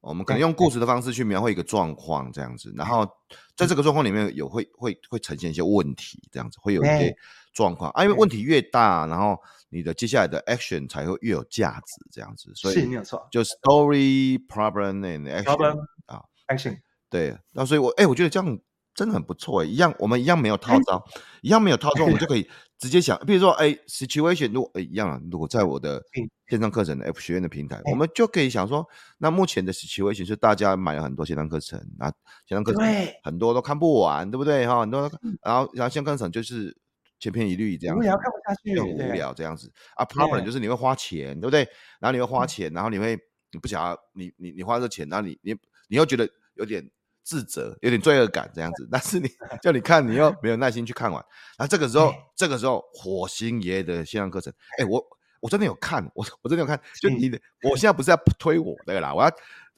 [0.01, 2.71] 我们可能用故事的方式去描绘一个状况，这样子。
[2.75, 3.09] 然后
[3.55, 7.15] 在这个状况里面有会会会呈现一些问题，这样子会有一些
[7.53, 8.03] 状况啊。
[8.03, 12.51] 因为问题越大，然后你的接下来的 action 才会越有价值，这样子。
[12.53, 16.77] 所以是没有错，就 story problem and action 啊，action。
[17.15, 18.60] 对，那所以我，哎，我觉得这样
[18.93, 21.01] 真的很不错哎，一样，我们一样没有套招，
[21.41, 22.45] 一样没有套 招，我们就可以
[22.78, 26.01] 直接想，比如说，哎，situation，如果哎一样啊，如果在我的
[26.49, 28.86] 线上课程的 F 学院的平台，我们就可以想说，
[29.17, 32.08] 那目前的 situation 是大家买了很多线上课程，那
[32.45, 32.84] 线上课程
[33.23, 34.67] 很多都看不完，对不对？
[34.67, 34.82] 哈？
[34.82, 35.10] 很多，
[35.41, 36.75] 然后然后线上课程就是
[37.19, 39.34] 千篇一律这样无聊，看不下去，很无聊。
[39.34, 39.71] 这样子。
[39.95, 40.51] 啊，problem 就。
[40.51, 41.62] 是你会花钱，对不对？
[41.99, 43.17] 然后你会花钱，然后你会
[43.51, 45.54] 你不想要，你你你花这钱，然后你你
[45.89, 46.89] 你又觉得有点。
[47.25, 49.27] 自责，有点罪恶感这样子，但是你
[49.61, 51.25] 叫你看，你又没有耐心去看完。
[51.57, 55.03] 然后这个时候，这个时候，火星爷的线上课程，哎、欸，我
[55.39, 56.79] 我真的有看，我我真的有看。
[57.01, 59.31] 就你的，我现在不是在推我的啦，我要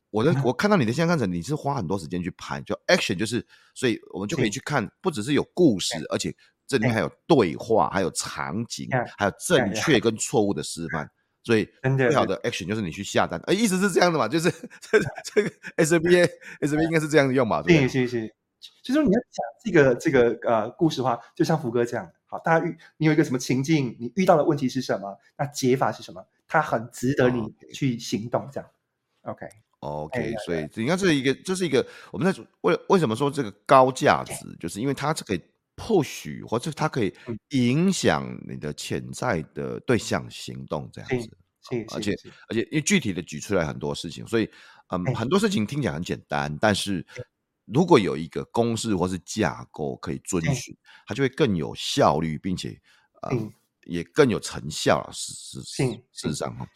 [0.10, 6.36] 我的， 我看到你的线上课程，你是花很多时间去拍，就 action 就是，所以我们就可以去看，不只是有故事，而且
[6.68, 11.10] 这里面还有对话，还有场景，还有正确跟错误的示范。
[11.48, 14.28] 所以最好的 action 就是你去下单，呃，意思是这样的嘛？
[14.28, 15.00] 就是这
[15.34, 16.30] 这个 SBA
[16.60, 17.62] SBA 应该是这样用嘛？
[17.62, 18.36] 对，是是是。
[18.84, 25.18] 其实你要讲这个这个呃故事的话，就像福哥这样，好，大家遇你有一个什么情境，你遇到的问题是什么？
[25.38, 26.22] 那解法是什么？
[26.50, 28.70] 它很值得你去行动，这样。
[29.22, 29.48] OK
[29.80, 35.42] OK，所以你看这是一个这是一个我们在为为什么说这个高价值，就是因为它是可以。
[35.78, 37.14] 或许或者它可以
[37.50, 41.38] 影响你的潜在的对象行动这样子，
[41.94, 42.14] 而且
[42.50, 44.50] 而且因为具体的举出来很多事情，所以
[44.88, 47.06] 嗯很多事情听起来很简单，但是
[47.66, 52.80] 如果有一个公式或是架构可以遵循，它就会更有效率，并且
[53.30, 53.52] 嗯
[53.86, 55.08] 也更有成效。
[55.12, 55.62] 事实
[56.12, 56.56] 事实上。
[56.56, 56.68] 哈，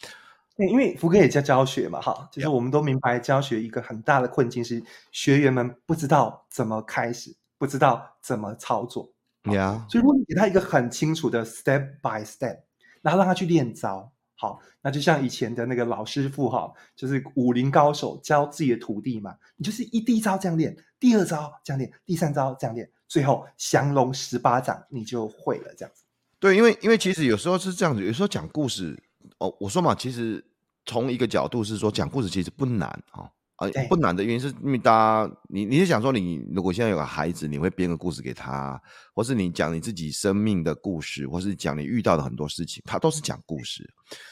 [0.55, 7.35] 对，因为福哥也在教学嘛，哈，就是我们都明白教学一个很大的困境是学员们不知道怎么开始。
[7.62, 9.88] 不知道怎么操作，Yeah.
[9.88, 12.62] 所以如果你给他一个很清楚的 step by step，
[13.04, 26.04] 然后让他去练招，好，那就像以前的那个老师傅哈，就是武林高手教自己的徒弟嘛，你就是一第一招这样练，第二招这样练，第三招这样练，最后降龙十八掌你就会了这样子。
[26.39, 29.00] 对，因为因为其实有时候是这样子，有时候讲故事
[29.38, 30.43] 哦，我说嘛，其实
[30.88, 33.21] 从一个角度是说讲故事其实不难啊。
[33.21, 33.30] 哦
[33.62, 38.82] 呃，不难的原因是因为大家，你你是想说，你如果现在有个孩子，你会编个故事给他，
[39.13, 43.88] 或是你讲你自己生命的故事，或是讲你遇到的很多事情，他都是讲故事。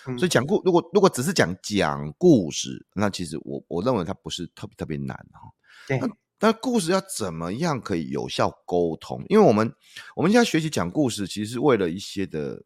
[0.08, 5.42] 嗯、所以讲故，如果如果只是讲讲故事，那其实我我认为它不是特别特别难哈。
[5.88, 6.00] 对。
[6.00, 9.24] 那但故事要怎么样可以有效沟通？
[9.30, 9.72] 因为我们
[10.16, 12.64] 我们现在学习讲故事，其实是为了一些的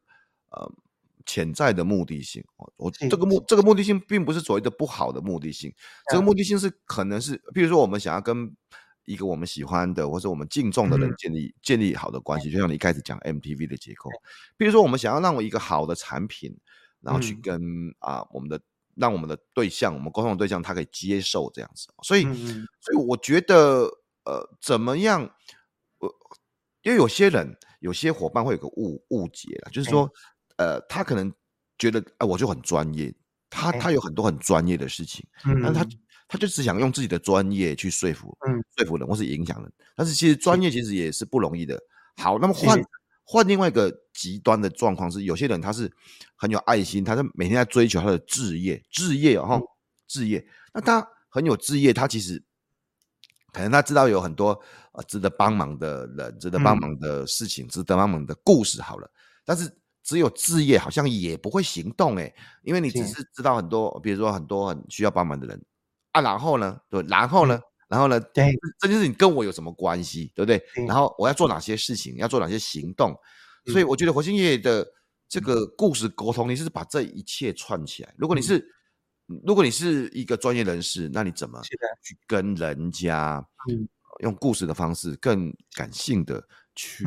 [0.51, 0.71] 呃。
[1.25, 2.43] 潜在的目的性，
[2.77, 5.73] 我这个目这个目的性并不是所谓的不好的目的性，
[6.11, 8.53] 这个目的性是可能是，比如说我们想要跟
[9.05, 14.09] 一个我们喜欢的或者我们敬重的人建立建立好的关系，就像你一开始讲 MTV 的结构，
[14.57, 16.57] 比如说我们想要让我一个好的产品，
[17.01, 17.61] 然后去跟
[17.99, 18.59] 啊我们的
[18.95, 23.89] 让我们的对象，我们沟通的对象他可以接受这样子，所以所以我觉得
[24.25, 25.29] 呃怎么样，
[25.99, 26.13] 我
[26.81, 30.09] 因为有些人有些伙伴会有个误误解了，就是说。
[30.57, 31.31] 呃，他可能
[31.77, 33.13] 觉得，哎、呃，我就很专业，
[33.49, 35.85] 他他有很多很专业的事情，嗯，但他。
[36.29, 40.59] 他就只想用自己的专业去说服，嗯，说服人或是影响人，但是其实专。
[40.59, 41.79] 业其实也是不容易的。
[42.15, 42.81] 好，那么换
[43.23, 45.91] 换另外一个极端的状况是，有些人他是
[46.35, 49.61] 很有爱心，他是每天在追求他的置业，置业哦，
[50.07, 50.43] 置业。
[50.73, 52.41] 那他很有置业，他其实
[53.51, 54.59] 可能他知道有很多
[54.93, 59.07] 呃值得帮忙的人，值得帮忙的事情，嗯、值得帮忙的故事，好了，
[59.45, 59.71] 但是。
[60.03, 63.23] 只有置业好像也不会行动诶，因为你只是。
[63.33, 65.59] 知道很多，比如说很多很需要帮忙的人。
[66.11, 70.63] 啊，然后呢，对，然后呢，然后呢，对，这就是你跟我有什么关系，对不对？
[70.85, 73.17] 然后我要做哪些事情，要做哪些行动，
[73.65, 74.85] 所以我觉得火星爷爷的
[75.27, 78.13] 这个故事沟通，你是把这一切串起来。
[78.15, 78.63] 如果你是，
[79.43, 83.43] 如果你是一个专业人士，那你怎么去跟人家
[84.19, 87.05] 用故事的方式更感性的去？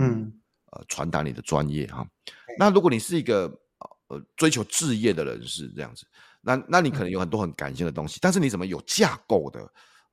[0.88, 2.06] 传达你的专业哈，
[2.58, 3.44] 那如果你是一个
[4.08, 6.06] 呃追求置业的人士这样子。
[6.48, 9.68] 那那你可能有很多很感性的东西，嗯、但是你怎么有架构的、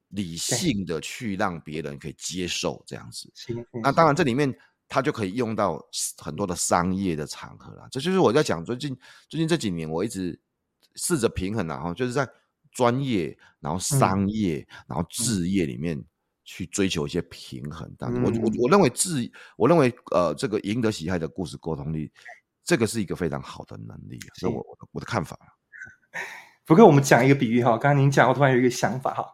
[0.08, 3.32] 理性的去让别人可以接受这样子？
[3.84, 4.52] 那当然这里面
[4.88, 5.80] 它就可以用到
[6.18, 7.88] 很多的商业的场合啦。
[7.92, 8.98] 这就是我在讲最近
[9.30, 10.40] 最近这几年我一直
[10.96, 12.28] 试着平衡，然后就是在
[12.72, 16.04] 专业、然后商业、嗯、然后置业里面
[16.44, 17.90] 去追求一些平衡。
[17.98, 22.12] 当然、嗯，我我我认为自，我认为呃这个赢得喜爱的故事沟通力，
[22.64, 25.38] 这个是一个非常好的能力，是我我的我的看法。
[26.66, 27.72] 福哥，我们讲一个比喻哈。
[27.72, 29.26] 刚刚您讲，我突然有一个想法哈。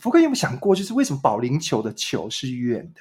[0.00, 3.00] 福哥有没有想过，就是为什么保龄球的球是圆的？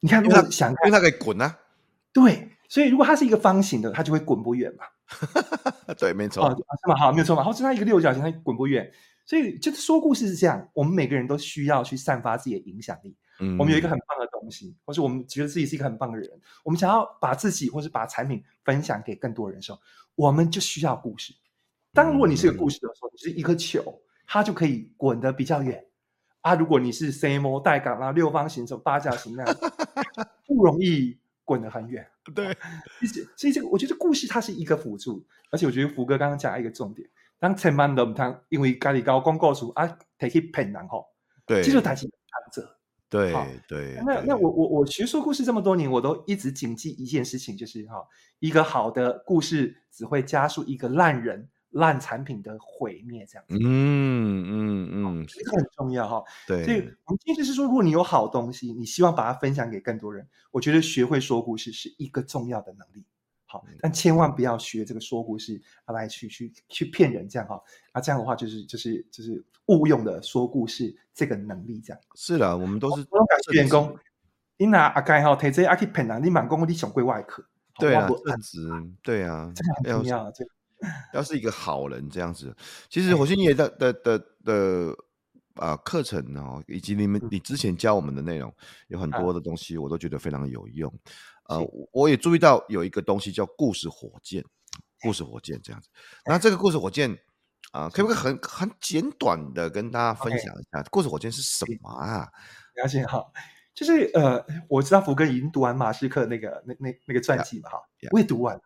[0.00, 1.58] 你看，如果想，因为它可以滚啊。
[2.12, 4.84] 对，所以如果它是一个方形的，它就会滚不远嘛。
[5.98, 6.44] 对，没错。
[6.44, 6.96] 啊，是吗？
[6.96, 7.42] 好，没有错嘛。
[7.42, 8.90] 或者它一个六角形，它滚不远。
[9.30, 13.16] 所以，就是说故事是这样，我们每个人都需要去散发自己的影响力。
[13.38, 16.28] 嗯，我们有一个很棒的东西，或是我们觉得自己是一个很棒的人，
[16.64, 19.78] 我们想要把自己或是把产品分享给更多人的时候，
[20.16, 21.32] 我们就需要故事。
[21.92, 25.80] 当如果你是个故事的时候，你是一颗球，它就可以滚得比较远
[26.40, 26.56] 啊。
[26.56, 29.56] 如果你是 CMO 带杆啊，六方形、什么八角形那样，
[30.44, 32.04] 不容易滚得很远。
[32.34, 32.52] 对，
[33.36, 37.08] 所以这个我觉得故事它是一个辅助，而且我觉得福哥刚刚讲一个重点，
[37.40, 41.04] 当千万人他因为咖喱高广告词啊，take it pen 然后，
[41.44, 42.78] 对，这就打击强者。
[43.08, 43.34] 对
[43.66, 48.06] 对，那那我我我学说故事这么多年，我都一直谨记一件事情，就是哈，
[48.38, 51.48] 一个好的故事只会加速一个烂人。
[51.70, 56.20] 烂产品的毁灭，这样子，嗯嗯嗯，这个很重要哈。
[56.44, 63.06] 对，所以我们今天就是说，如果你有好东西，你希望把它分享给更多人，我觉得学会说故事是一个重要的能力。
[63.50, 67.60] 好，但千万不要学这个说故事来去去去骗人，这样哈。
[67.90, 72.00] 啊，这样的话就是就是就是误用的说故事这个能力，这样。
[72.14, 73.04] 是的，我们都是
[73.54, 73.98] 员工。
[74.56, 77.44] 你拿阿盖哈，提这阿去骗人，你满工你想归外壳。
[77.74, 78.68] 对啊，正直，
[79.02, 80.44] 对啊，这个很重要，这。
[81.12, 82.54] 要是一个好人这样子，
[82.88, 84.96] 其实火星爷的的的的
[85.54, 88.54] 啊课程哦，以及你们你之前教我们的内容，
[88.86, 90.92] 有很多的东西我都觉得非常有用。
[91.50, 94.44] 呃，我也注意到有一个东西叫故事火箭，
[95.02, 95.88] 故事火箭这样子。
[96.24, 97.10] 那这个故事火箭
[97.72, 102.28] 啊，可不可以很很简短的跟大家分享一下，故事火箭是什么啊？
[102.76, 103.20] 了解哈，
[103.74, 107.78] 就是呃，我知道福哥已经读完马斯克那个那那那个传记嘛哈，
[108.12, 108.62] 我也读完了。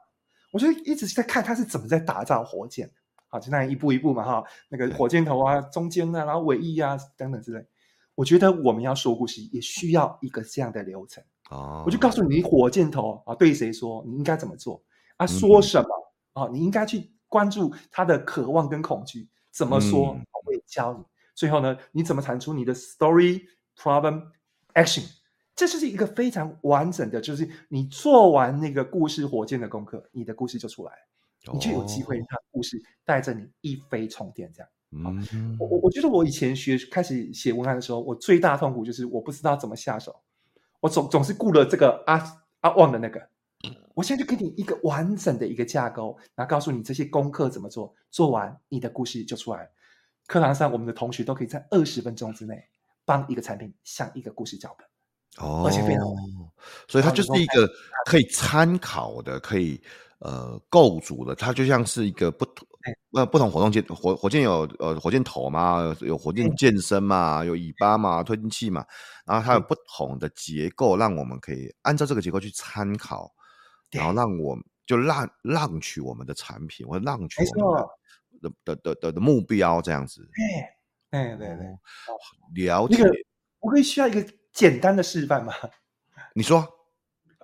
[0.53, 2.91] 我就一直在看他是怎么在打造火箭，
[3.29, 7.67] 好，就那样一步一步嘛，哈，那个火箭头啊，中间啊，然后尾翼啊等等之类。
[8.15, 11.25] 我觉得我们要说故事也需要一个这样的流程。
[11.55, 14.83] 哦，我就告诉你，火箭头啊，对谁说，你应该怎么做
[15.17, 15.27] 啊？
[15.27, 15.89] 说什么
[16.33, 16.49] 啊？
[16.53, 20.09] 你应该去关注他的渴望跟恐惧，怎么说？
[20.09, 21.05] 我会教你。
[21.35, 23.43] 最后呢，你怎么产出你的 story
[23.77, 24.23] problem
[24.75, 25.05] action？
[25.57, 30.93] 这就是一个非常完整的，就是你做完那个故事火箭的功课，你的故事就出来，
[31.53, 34.53] 你就有机会让故事带着你一飞冲天。
[34.53, 34.69] 这样，
[35.33, 40.15] 嗯，我我我觉得我以前学开始写文案的时候，我最大痛苦就是我不知道怎么下手，
[40.85, 42.23] 我总总是顾了这个阿
[42.61, 43.27] 阿旺的那个。
[43.95, 49.71] 我现在就给你一个完整的一个架构，然后告诉你这些功课怎么做，做完你的故事就出来。
[50.27, 52.63] 课堂上我们的同学都可以在二十分钟之内
[53.07, 54.87] 帮一个产品想一个故事脚本。
[55.47, 55.71] 哦，
[56.87, 57.67] 所以它就是一个
[58.05, 59.81] 可以参考的，可以
[60.25, 62.67] 呃构筑的，它就像是一个不同
[63.13, 68.85] 呃不同活动箭火火箭有呃火箭头嘛，有火箭健身嘛，有尾巴嘛，推进器嘛，
[69.27, 73.33] 然后它有不同的结构，让我们可以按照这个结构去参考，
[73.91, 77.85] 然后让我就让让取我们的产品或者让取我们
[78.43, 80.29] 的的的的的目标这样子。
[81.11, 83.05] 对对对对，了解。
[83.61, 84.27] 我可以需要一个。
[84.55, 85.53] 简单的示范吗？
[86.33, 86.65] 你说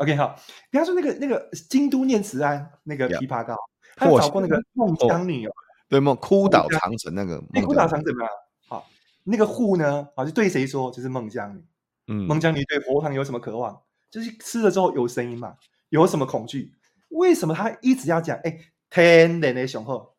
[0.00, 0.34] ，OK 好。
[0.70, 3.54] 比方说那个那个京都念慈庵那个枇杷膏，
[3.96, 5.52] 他有找过那个孟姜女哦，
[5.88, 6.14] 对吗？
[6.14, 8.26] 哭倒长城那个，哭倒长城嘛。
[8.66, 8.86] 好，
[9.24, 10.08] 那个户呢？
[10.16, 10.90] 好，就对谁说？
[10.90, 11.64] 就是孟姜女。
[12.08, 13.80] 嗯，孟姜女对佛堂有什么渴望？
[14.10, 15.54] 就是吃了之后有声音嘛？
[15.90, 16.72] 有什么恐惧？
[17.10, 18.36] 为什么他一直要讲？
[18.38, 20.14] 哎、欸，天然的雄厚，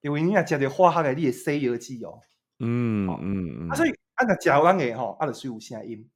[0.00, 2.20] 因为你要讲的话，他给你的《西游记》哦。
[2.58, 3.68] 嗯嗯嗯。
[3.70, 6.08] 啊，所以按照讲完的吼，按照水有声音。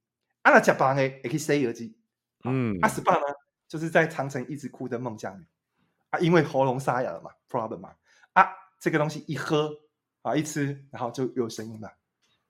[0.43, 1.96] 阿拉加巴呢也可以 say 耳机，
[2.43, 3.23] 嗯，阿斯巴呢
[3.67, 5.43] 就是在长城一直哭的孟姜女
[6.09, 7.93] 啊，因为喉咙沙哑了嘛，problem 嘛，
[8.33, 8.47] 啊，
[8.79, 9.69] 这个东西一喝
[10.21, 11.91] 啊一吃，然后就有声音了，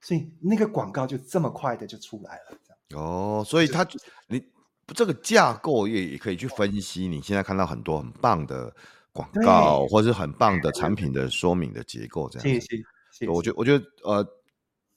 [0.02, 3.04] 所以那个广告就这么快的就出来了，这样。
[3.04, 3.88] 哦，所以它
[4.28, 4.44] 你
[4.88, 8.72] 这个架构也也可以去分析，你现在看到很多很棒的
[9.12, 12.78] 广告，或者是很棒的产品的说明的结构，这样，谢谢，
[13.12, 14.37] 谢谢，我觉得我觉得呃。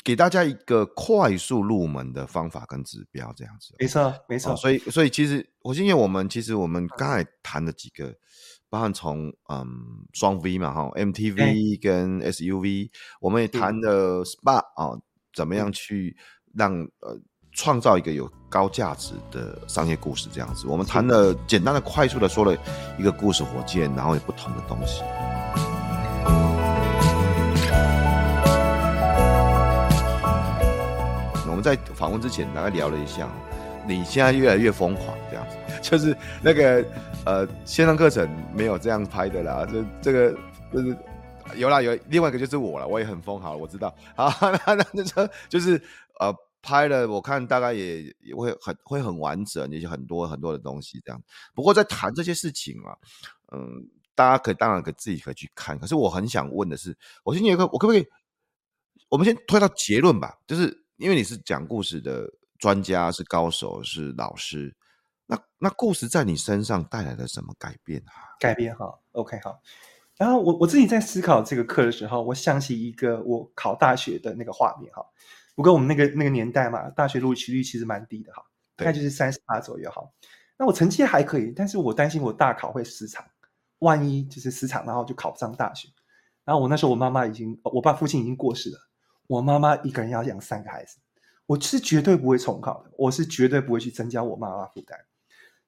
[0.03, 3.75] 给大家一个快速入门的方法跟指标，这样子。
[3.79, 4.57] 没错，没错。
[4.57, 8.15] 所以，所以其实火星爷，我们其实我们刚才谈了几个
[8.71, 9.67] 包含从嗯
[10.13, 12.91] 双 V 嘛哈，MTV 跟 SUV，
[13.21, 14.99] 我们也谈了 SPA 啊，
[15.35, 16.17] 怎么样去
[16.55, 17.19] 让呃
[17.53, 20.67] 创造一个有高价值的商业故事这样子。
[20.67, 22.57] 我们谈了简单的、快速的说了
[22.99, 25.03] 一个故事火箭，然后有不同的东西。
[31.61, 33.31] 们在访问之前大概聊了一下。
[33.87, 36.85] 你现在越来越疯狂，这样子，就是那个
[37.25, 40.39] 呃线上课程没有这样拍的啦，这这个
[40.71, 40.97] 就是
[41.57, 44.31] 有啦有，另外一个就是我了，我也很疯，好，我知道，好，
[44.67, 45.83] 那那那车就是
[46.21, 51.21] 呃拍了，我看大概也也会很会很完整，也就很多很多的东西这样。
[51.55, 52.95] 不过在谈这些事情啊，
[53.51, 56.95] 嗯，大家可以当然可自己可以去看，可是我很想问的是，
[57.25, 58.07] 我先有一个，我可不可以，
[59.09, 62.31] 我们先推到结论吧，就是因为你是讲故事的。
[62.61, 64.77] 专家是高手，是老师。
[65.25, 68.37] 那那故事在你身上带来了什么改变啊？
[68.39, 69.63] 改变哈，OK 好。
[70.19, 75.03] 然后我我自己在思考这个课的时候，我想起一个我考大学的那个画面哈。
[75.57, 78.45] 不过我们那个那个年代嘛，大学录取率其实蛮低的哈，
[78.77, 80.03] 大概就是三十八左右哈。
[80.59, 83.25] 那我成绩还可以，但是我担心我大考会失常，
[83.79, 85.89] 万一就是失常，然后就考不上大学。
[86.45, 88.90] 然后我那时候我妈妈已经，我爸父亲已经过世了，
[89.31, 90.99] 我妈妈一个人要养三个孩子。
[91.47, 94.99] 我是绝对不会重考的，我是绝对不会去增加我妈妈负担，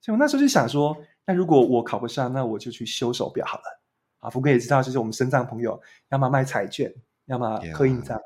[0.01, 3.81] 所以我那时候就想说，那如果我考不上，那我就去修手表好了。
[4.19, 6.93] 啊，福哥也知道，就是我们深藏朋友，要么卖彩券，
[7.27, 8.21] 要么刻印章，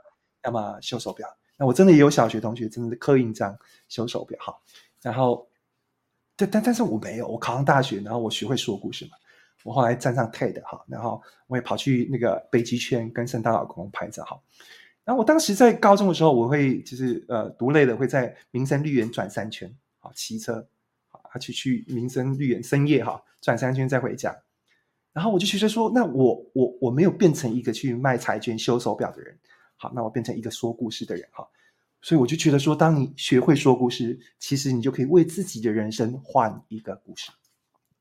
[0.45, 1.29] 要么修手表。
[1.59, 3.55] 那我真的也有小学同学，真的是刻印章、
[3.89, 4.39] 修手表。
[4.41, 4.63] 好，
[5.03, 5.47] 然后，
[6.35, 9.13] 但但但是我没有，我考上大学，然后我学会说故事嘛。
[9.65, 14.39] 我后来站上 TED 哈，然后我也跑去那个北极圈跟圣诞老公公拍照哈。
[15.07, 20.67] 然后我当时在高中的时候，我会就是呃读累了会在民生绿园转三圈，好骑车，
[21.09, 24.37] 好去去民生绿园深夜哈转三圈再回家。
[25.13, 29.39] 然后我就觉得说，那我我我没有变成一个去卖彩券修手表的人，
[29.77, 31.47] 好，那我变成一个说故事的人哈。
[32.03, 37.31] 所以我就觉得说，当你学会说故事，其实你就可以为自己的人生换一个故事。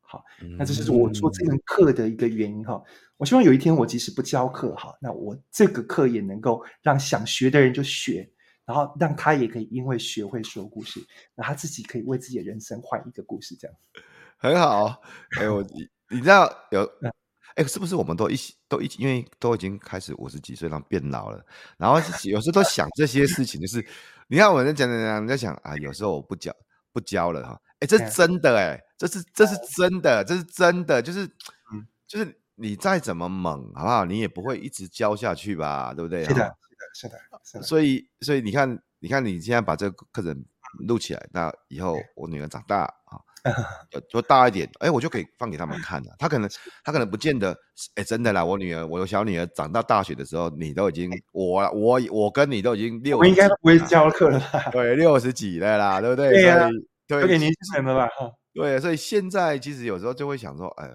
[0.07, 0.23] 好，
[0.57, 2.75] 那这是我做这门课的一个原因哈。
[2.75, 2.83] 嗯、
[3.17, 8.29] 我希望有一天我即使不教课哈，那我这个课也能够让想学的人就学，
[8.65, 10.99] 然后让他也可以因为学会说故事，
[11.33, 13.75] 那他自己可以为自己的人生换一个故事，这样
[14.37, 15.01] 很好。
[15.39, 16.87] 哎，我你你知道有
[17.55, 21.43] 哎，是不是我们都一起都一起，因为都已经开始五十几岁，然后变老了，
[21.77, 23.85] 然后有时候都想这些事情，就是
[24.27, 26.53] 你看我在讲讲讲在想啊，有时候我不教
[26.91, 27.59] 不教了哈。
[27.80, 28.82] 哎，这是真的哎。
[28.97, 31.26] 这是这是真的，这是真的，就是，
[31.73, 34.05] 嗯，就是你再怎么猛，好不好？
[34.05, 36.23] 你也不会一直教下去吧，对不对？
[36.23, 36.55] 是的，
[36.93, 37.63] 是的，是的，是的。
[37.63, 40.45] 所以，所以你看，你看，你现在把这个课程
[40.88, 43.19] 录起来，那以后我女儿长大啊，
[44.09, 46.15] 就大一点，哎，我就可以放给他们看了。
[46.17, 46.49] 他可能，
[46.82, 47.53] 他可能不见得，
[47.95, 54.69] 哎，真的啦，我女儿，我有小女儿长到大学的时候，你都已经，我我我跟你都已经六，我应该不会教课了吧？
[54.71, 56.30] 对，六十几了啦，对不对？
[56.30, 56.69] 对呀，
[57.07, 58.07] 都给年轻人的吧？
[58.07, 58.31] 哈。
[58.53, 60.89] 对，所以现在其实有时候就会想说，哎，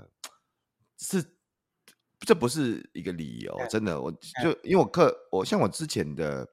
[0.98, 1.22] 是，
[2.20, 4.10] 这不是一个理由，真的，我
[4.42, 6.48] 就因为我课，我像我之前的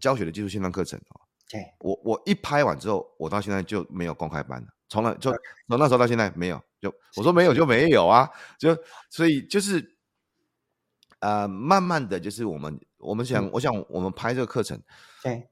[0.00, 1.20] 教学的技术线上课程哦，
[1.50, 5.32] 对我我一拍完之后，我到现在就没有公开班了，从来就
[5.68, 8.76] 从那时候到现在没有，就我说没有就没有啊，就
[9.10, 9.96] 所以就是，
[11.18, 14.80] 呃，慢慢的就是我们我们想，我想我们拍这个课程，
[15.24, 15.48] 对，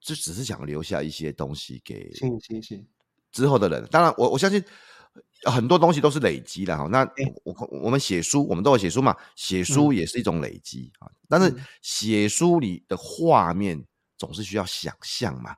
[0.00, 2.10] 就只是想留下一些东西给。
[3.30, 4.64] 之后的人，当然我我相信
[5.44, 6.88] 很多东西都是累积的哈。
[6.90, 7.06] 那
[7.44, 11.06] 我我们写书，我们都有写书嘛，写书也是一种累积啊。
[11.28, 13.84] 但是写书里的画面
[14.16, 15.50] 总是需要想象嘛。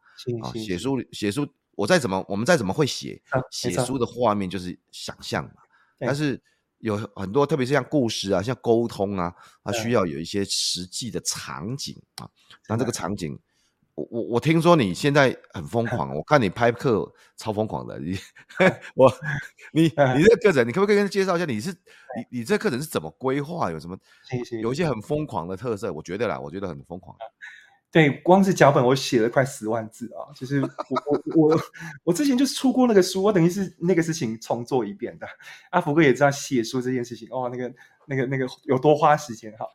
[0.42, 3.22] 啊，写书写书，我再怎么我们再怎么会写，
[3.52, 5.62] 写书的画面就是想象嘛。
[6.00, 6.42] 但是
[6.78, 9.32] 有很多，特别是像故事啊，像沟通啊，
[9.62, 12.28] 它需要有一些实际的场景啊。
[12.68, 13.38] 那这个场景。
[14.10, 17.98] 我我听说你现在很疯 狂，我看你拍课超疯狂的。
[17.98, 18.16] 你
[18.94, 19.12] 我
[19.72, 19.88] 你你
[20.22, 21.44] 这个课程，你可不可以跟他介绍一下？
[21.44, 23.70] 你是你你这课程是怎么规划？
[23.70, 23.98] 有什么
[24.62, 25.92] 有一些很疯狂的特色？
[25.92, 27.16] 我觉得啦，我觉得很疯狂。
[27.92, 30.30] 对，光是脚本我写了快十万字啊！
[30.36, 30.70] 就是我
[31.06, 31.60] 我我
[32.04, 35.26] 我之前就是出过那个书，我等于是那个事情重做一遍的。
[35.70, 37.74] 阿福哥也知道写书这件事情哦，那个
[38.06, 39.66] 那个那个有多花时间哈。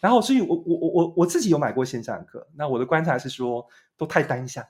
[0.00, 2.48] 然后，所以我我我我我自己有买过线上课。
[2.54, 4.64] 那我的观察是说，都太单向，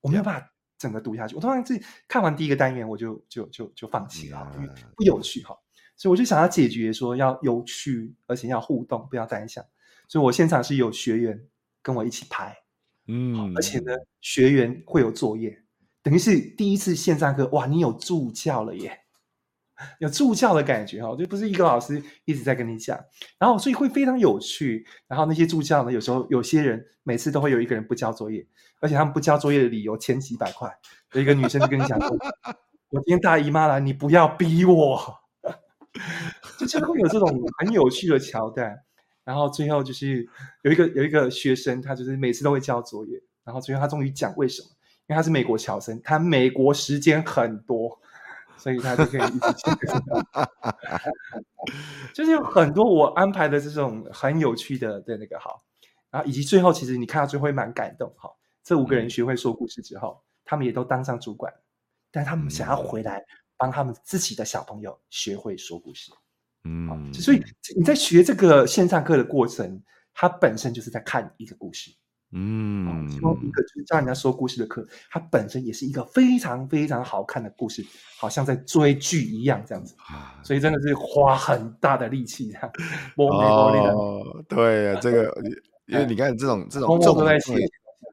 [0.00, 1.34] 我没有办法整个读下去。
[1.34, 5.56] 我通常自己看完第一个单元，我就就就就放弃了，因为不有趣哈。
[5.96, 9.64] 所以我就想要解决说，要有趣，而且要互动，不要单向。
[10.08, 11.48] 所以我现场是有学员
[11.82, 12.56] 跟我一起拍，
[13.06, 15.62] 嗯，而且呢，学员会有作业，
[16.02, 19.03] 等于是第一次线上课，哇，你有助教了耶。
[19.98, 22.98] 有助教的感觉哈，就不是一个老师一直在跟你讲，
[23.38, 24.86] 然后所以会非常有趣。
[25.08, 28.46] 然后那些助教呢，有时候有些人每次都会有一个人不交作业，
[28.80, 30.70] 而且他们不交作业的理由千奇百怪。
[31.12, 32.10] 有一个女生就跟你讲说
[32.90, 35.00] ：“我今天大姨妈来，你不要逼我。
[36.58, 37.28] ”就真的会有这种
[37.58, 38.76] 很有趣的桥段。
[39.24, 40.28] 然后最后就是
[40.62, 44.68] 有一个有一个学生，他就是每次都会交作业，然后最后他终于讲为什么，
[45.06, 47.98] 因为他是美国侨生，他美国时间很多。
[48.56, 49.70] 所以他就可以一直去，
[52.14, 55.62] 就是有很多我安排的这种很有趣的的那个好，
[56.10, 58.30] 然后以及最后其实你看到最后会蛮感动哈。
[58.62, 61.52] 这五个人学会说故事之后，他们也都当上主管，
[62.10, 63.22] 但他们想要回来
[63.58, 66.10] 帮他们自己的小朋友学会说故事。
[66.64, 67.42] 嗯，所以
[67.76, 69.82] 你在学这个线上课的过程，
[70.14, 71.90] 它本身就是在看一个故事。
[72.36, 77.86] 嗯，其中一个就是教人家说故事的课，它本身也是一个非常非常好看的故事，
[78.18, 79.94] 好像在追剧一样这样子，
[80.42, 82.70] 所以真的是花很大的力气这样。
[83.16, 85.32] 哦，对啊，这个
[85.86, 87.16] 因为你看这种这种这种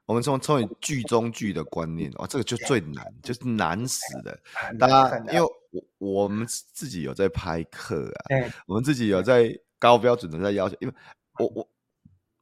[0.06, 4.40] 我们从从剧中剧的观念哦，这个就最难，就是难死的。
[4.78, 5.52] 大家因为
[5.98, 10.94] 我我们自己有在拍课啊，我们自己有在高标准的在要求，因为
[11.40, 11.68] 我我。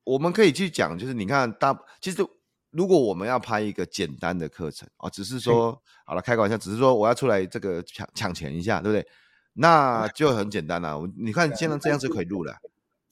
[0.04, 2.26] 我们可以去讲，就是你看，大其实
[2.72, 9.08] 如果我们要拍一个简单的课程啊，只是说好了开个玩笑，只是说我要出来这个抢抢钱一下，对不对？
[9.54, 10.98] 那就很简单了。
[10.98, 12.56] 我你看现在这样子可以录了，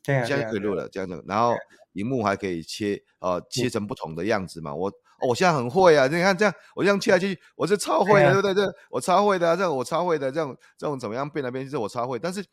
[0.03, 1.55] 对现在可以录了这样子，然后
[1.93, 4.73] 荧幕还可以切呃切成不同的样子嘛。
[4.73, 4.91] 我
[5.27, 8.65] 我现在很会啊，你看这样，我这样切来切去，我是超会的，对不对？
[8.65, 12.19] 这我超会的，这样我超会的，这种这种怎么样变来变去，这我超会。
[12.19, 12.45] 但是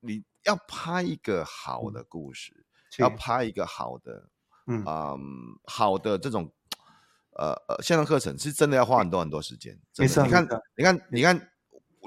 [0.00, 2.66] 你要拍一个好的故事。
[2.96, 4.28] 要拍一个好的，
[4.66, 5.20] 嗯，嗯
[5.64, 6.50] 好的这种，
[7.36, 9.78] 呃呃，线上课程是真的要花很多很多时间。
[9.92, 11.50] 真的，你看，你看，你看，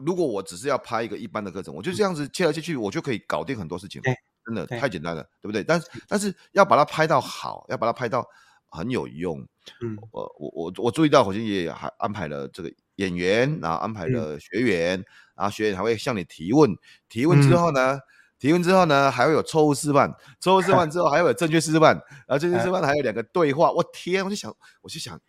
[0.06, 4.02] 如果我只是要拍一个一般的课程，我就这样子切来切去，我就可以搞定很多事情。
[4.44, 5.64] 真的太简单了，对不对？
[5.64, 8.26] 但是但是要把它拍到好，要把它拍到
[8.66, 9.40] 很有用。
[9.82, 15.04] 嗯，我我我我注意到火星爷爷还安排了这个演员，然后安排了学员，
[15.36, 16.76] 然后学员还会向你提问，
[17.08, 18.00] 提问之后呢？
[18.42, 21.94] 提问之后呢，还会有错误示范，错误示范之后 还会有正确示范，
[22.26, 23.72] 然后正确示范还有两个对话。
[23.72, 25.20] 我天，我就想，我就想，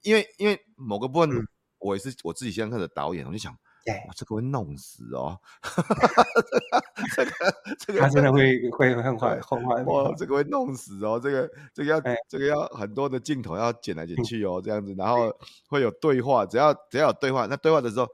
[0.00, 1.46] 因为因为某个部分，嗯、
[1.78, 5.38] 我也是我自己现在看的导演，我就想，哇，这个会弄死哦，
[7.14, 7.30] 这个
[7.78, 15.30] 这个他真的会会很坏，很坏，哇，这个会弄死哦，这个这个要这个要很多的镜头要剪来剪去哦，这样子，然后
[15.68, 18.08] 会有对话，只要只要有对话，那对话的时候。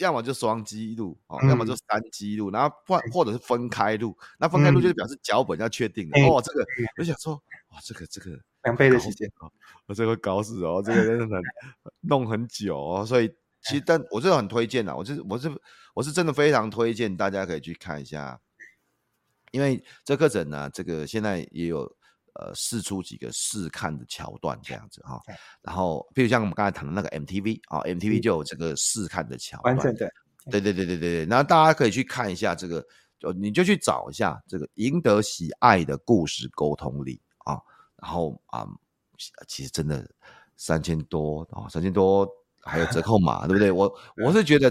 [0.00, 4.16] 要么就双机录哦，要么就三机录，然后或或者是分开录。
[4.38, 6.42] 那分开录就是表示脚本要确定的哦。
[6.44, 6.64] 这个
[6.98, 7.34] 我想说，
[7.70, 9.52] 哇，这个这个两倍的时间哦，
[9.86, 11.42] 我这个搞死哦，这个真的很
[12.00, 13.06] 弄很久哦。
[13.06, 13.28] 所以
[13.62, 15.50] 其实，但我真的很推荐呐，我是我是
[15.94, 18.40] 我是真的非常推荐大家可以去看一下，
[19.52, 21.96] 因为这课程呢，这个现在也有。
[22.34, 25.20] 呃，试出几个试看的桥段这样子哈，
[25.62, 29.76] 然后，比如像我们刚才谈的那个 MTV 啊，MTV 就有这个试看的桥段，
[30.50, 32.86] 对对对对对对，然后大家可以去看一下这个，
[33.18, 37.60] 就你就去找一下这个赢得喜爱的故事沟通力啊，
[37.96, 38.66] 然后啊，
[39.48, 40.08] 其实真的
[40.56, 42.28] 三千多啊，三千多
[42.62, 43.70] 还有折扣码，对不对？
[43.70, 43.92] 我
[44.24, 44.68] 我是觉得，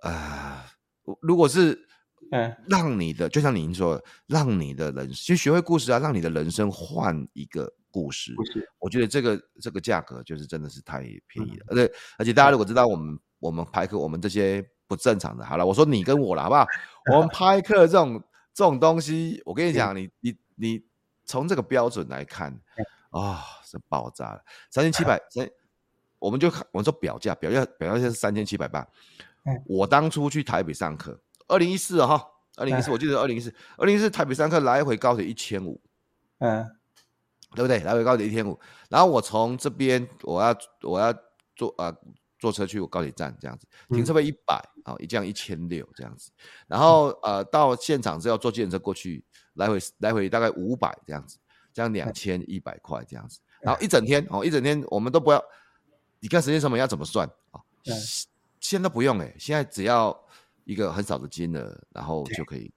[0.00, 0.64] 啊、
[1.04, 1.87] 呃，如果是。
[2.30, 8.34] 嗯，让你的就像您说的，让你的人就学会故事啊，让你的人生换一个故事。
[8.78, 11.66] 我觉得这个这个价格就是真的是太便宜了。
[11.68, 16.66] 而且、嗯、而且大家如果知道我们我们拍课，我们这些不正常的，好了，我说你跟我了，好不好？
[17.14, 18.22] 我们拍课这种
[18.52, 20.84] 这种东西，我跟你讲，你你你
[21.24, 22.52] 从这个标准来看
[23.08, 25.48] 啊、哦，是爆炸了，三千七百 三，
[26.18, 28.86] 我们就看我们说表价，表价表价是三千七百八。
[29.66, 31.18] 我当初去台北上课。
[31.48, 32.24] 二零一四哈，
[32.56, 35.80] 二零一四，我记得二零一四，二零一四台北上课来回高铁一千五，
[36.38, 36.64] 嗯，
[37.54, 37.78] 对不对？
[37.80, 38.58] 来回高铁一千五，
[38.90, 41.12] 然后我从这边我要我要
[41.56, 41.96] 坐啊、呃、
[42.38, 46.30] 坐车去我高铁站这样子，停车费一百啊，一这样一千六这样子，
[46.66, 49.24] 然后呃到现场是要坐计程车过去，
[49.54, 51.38] 来回来回大概五百这样子，
[51.72, 55.42] 这样两千一百块这样子，然后一整天哦一整天我们都不要，
[56.20, 57.60] 你看时间成本要怎么算啊？
[58.60, 60.14] 现在不用哎，现在只要。
[60.68, 62.70] 一个很少的金额，然后就可以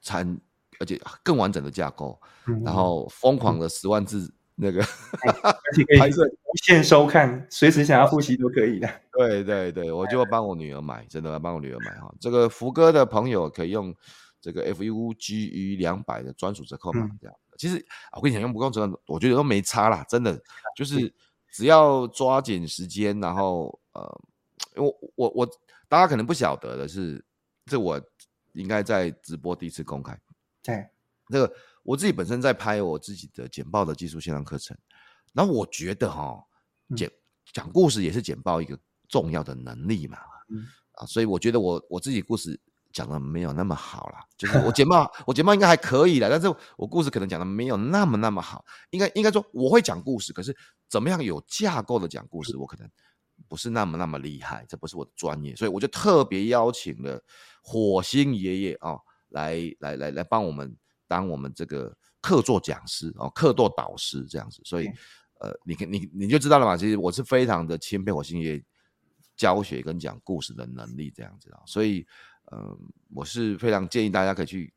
[0.00, 0.36] 参，
[0.80, 4.82] 而且更完整的架构，嗯、然后疯狂的十万字那个，
[5.44, 8.88] 而且可以无限收看，随时想要复习都可以的。
[9.16, 12.12] 对对对，我就要帮我女儿买，真的要帮我女儿买哈。
[12.18, 13.94] 这个福哥的朋友可以用
[14.40, 17.36] 这个 F U G E 两百的专属折扣码，这样。
[17.52, 20.36] 嗯、其实我跟你讲，用不用折扣，我觉得都没差啦，真的
[20.76, 21.14] 就是
[21.48, 24.20] 只要抓紧时间，然后呃，
[24.74, 25.48] 因为我我我。
[25.92, 27.22] 大家可能不晓得的是，
[27.66, 28.00] 这我
[28.54, 30.18] 应该在直播第一次公开。
[30.62, 30.88] 对，
[31.28, 34.74] 这个我自己本身在拍我自己的简报的技术线上课程，
[35.34, 36.42] 然后我觉得哈，
[36.96, 37.12] 简
[37.52, 40.16] 讲故事也是简报一个重要的能力嘛，
[40.48, 42.58] 嗯啊，所以我觉得我我自己故事
[42.90, 50.56] 讲的没有那么好啦，就是 我简报我简报应该还可以啦，但是我故事可能讲的没有那么那么好，应该应该说我会讲故事，可是
[50.88, 52.90] 怎么样有架构的讲故事，我可能。
[53.48, 57.22] 不是那么那么厉害，这不是我的专业，所以我就特别邀请了
[57.62, 58.96] 火星爷爷啊，
[59.28, 60.74] 来来来来帮我们
[61.06, 64.62] 当我们这个客座讲师哦，客座导师这样子。
[64.64, 64.86] 所以，
[65.40, 66.76] 呃，你你你就知道了嘛。
[66.76, 68.64] 其实我是非常的钦佩火星爷爷
[69.36, 71.60] 教学跟讲故事的能力这样子啊。
[71.66, 72.06] 所以，
[72.52, 72.78] 嗯、呃，
[73.14, 74.72] 我是非常建议大家可以去，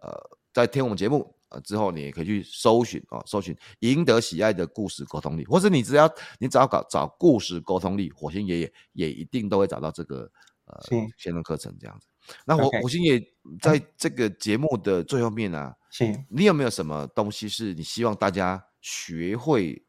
[0.00, 1.34] 呃，在听我们节目。
[1.50, 10.30] 呃，之后你也可以去搜寻哦，搜寻赢得喜爱的故事沟通力，或者你只要你只要搞找故事沟通力，火星爷爷也一定都会找到这个
[10.66, 10.80] 呃
[11.16, 12.06] 线上课程这样子。
[12.44, 13.20] 那火.火星爷
[13.60, 19.82] 在这个节目的最后面呢、啊，是你有没有什么东西是你希望大家学会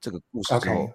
[0.00, 0.94] 这个故事之后？Okay.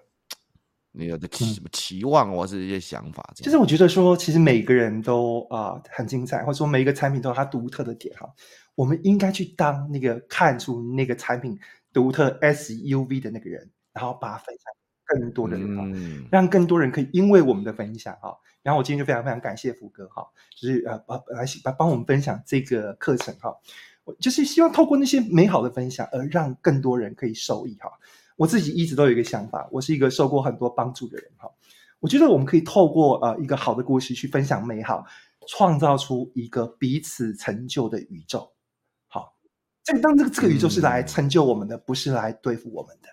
[0.98, 3.32] 你有的期什么期望或是一些想法？
[3.36, 8.26] 其实我觉得说，其实每个人都啊、呃、很精彩，或者说每一个产品都有它独特的点哈。
[8.74, 11.58] 我们应该去当那个看出那个产品
[11.92, 14.64] 独特 SUV 的那个人，然后把它分享
[15.04, 18.34] 更多的人哈，嗯、让更多人可以因为我们的分享哈。
[18.62, 20.26] 然后我今天就非常非常感谢福哥哈，
[20.60, 23.54] 就是呃帮来帮帮我们分享这个课程哈。
[24.04, 27.90] 我就是希望透过那些美好的分享，而让更多人可以受益哈。
[28.36, 31.50] 我自己一直都有一个想法，我是一个受过很多帮助的人哈。
[31.98, 35.04] 我觉得我们可以透过呃一个好的故事去分享美好，
[35.48, 38.52] 创造出一个彼此成就的宇宙。
[39.08, 39.34] 好，
[39.82, 43.08] 这个当这个这个宇宙是来成就我们的，嗯、不是来对付我们的。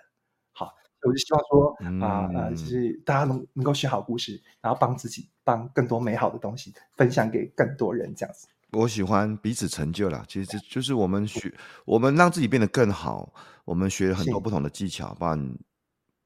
[0.51, 0.69] 好，
[1.01, 8.47] 我就希望说啊、嗯、呃，就是大家能能够学好故事，然后帮自己帮更多美好的东西分享给更多人，这样子。
[8.74, 11.53] 我喜欢彼此成就啦，其实这就是我们学，
[11.86, 13.34] 我们让自己变得更好。
[13.65, 15.57] 我们学了很多不同的技巧，包含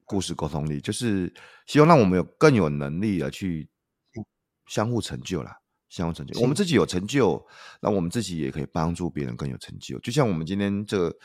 [0.04, 1.32] 故事沟通力，就是
[1.66, 3.68] 希望让我们有更有能力的去
[4.66, 5.56] 相互成就啦，
[5.88, 6.40] 相互成就。
[6.40, 7.40] 我们自己有成就，
[7.80, 9.98] 那我们自己也可以帮助别人更有成就。
[10.00, 11.16] 就像我们今天这个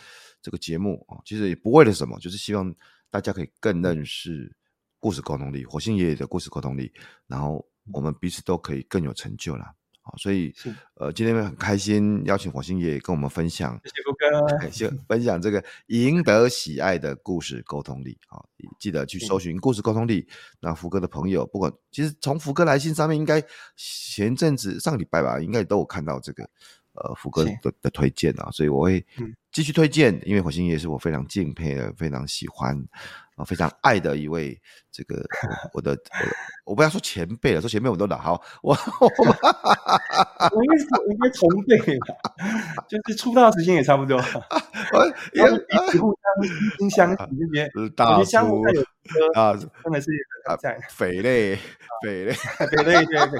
[0.41, 2.71] 这个节目啊，其实也不为了什么，就是希望
[3.09, 4.55] 大家可以更认识
[4.99, 6.93] 故事沟通力，火星爷爷的故事沟通力，
[7.25, 9.73] 然后我们彼此都可以更有成就啦。
[10.05, 10.53] 好，所以
[10.95, 18.17] 呃，今天很开心邀请火星爷爷跟我们分享，谢谢福哥， 感谢分享这个赢得喜爱的故事沟通力。
[18.27, 18.45] 好，
[18.77, 20.27] 记得去搜寻故事沟通力。
[20.59, 23.41] 那福哥的朋友，不管其实从福哥来信上面，应该
[23.77, 26.43] 前阵子上个礼拜吧，应该都有看到这个
[26.95, 29.05] 呃福哥的的，推荐啊，所以我会
[29.53, 32.85] 继续推荐，因为火星爷爷是我非常敬佩的，非常喜欢。
[33.35, 34.59] 啊，非常爱的一位，
[34.91, 35.23] 这个
[35.73, 35.91] 我的，
[36.65, 39.09] 我，我不要说前辈了，说前辈我都老好，我我，我
[40.63, 42.15] 应该是应该同辈吧，
[42.87, 44.17] 就是出道时间也差不多，
[44.93, 48.81] 我也彼此互相惺惺相 惜这些，我觉得相互有
[49.33, 49.53] 啊，
[49.83, 50.11] 真的是
[50.45, 51.57] 啊，在肥嘞，
[52.03, 53.39] 肥嘞，肥嘞，对对。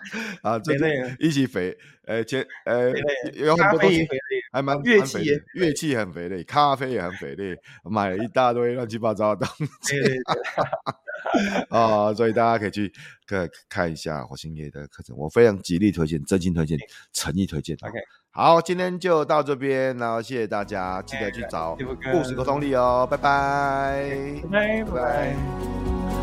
[0.42, 1.76] 啊，这类一起肥，
[2.06, 2.90] 呃，前呃
[3.34, 4.06] 有很多东西，
[4.52, 5.18] 还蛮乐器，
[5.54, 9.96] 乐器很肥的，咖啡也很肥的，买了一大堆乱七八糟的东西，
[11.70, 12.92] 啊，所以大家可以去
[13.26, 16.78] 看看一下火星爷的课程，我非常极力推荐，真心推荐，
[17.12, 17.76] 诚意推荐。
[17.82, 17.98] OK，
[18.30, 21.76] 好，今天就到这边，然后谢谢大家，记得去找
[22.12, 26.21] 故事沟通力哦，拜拜，拜拜。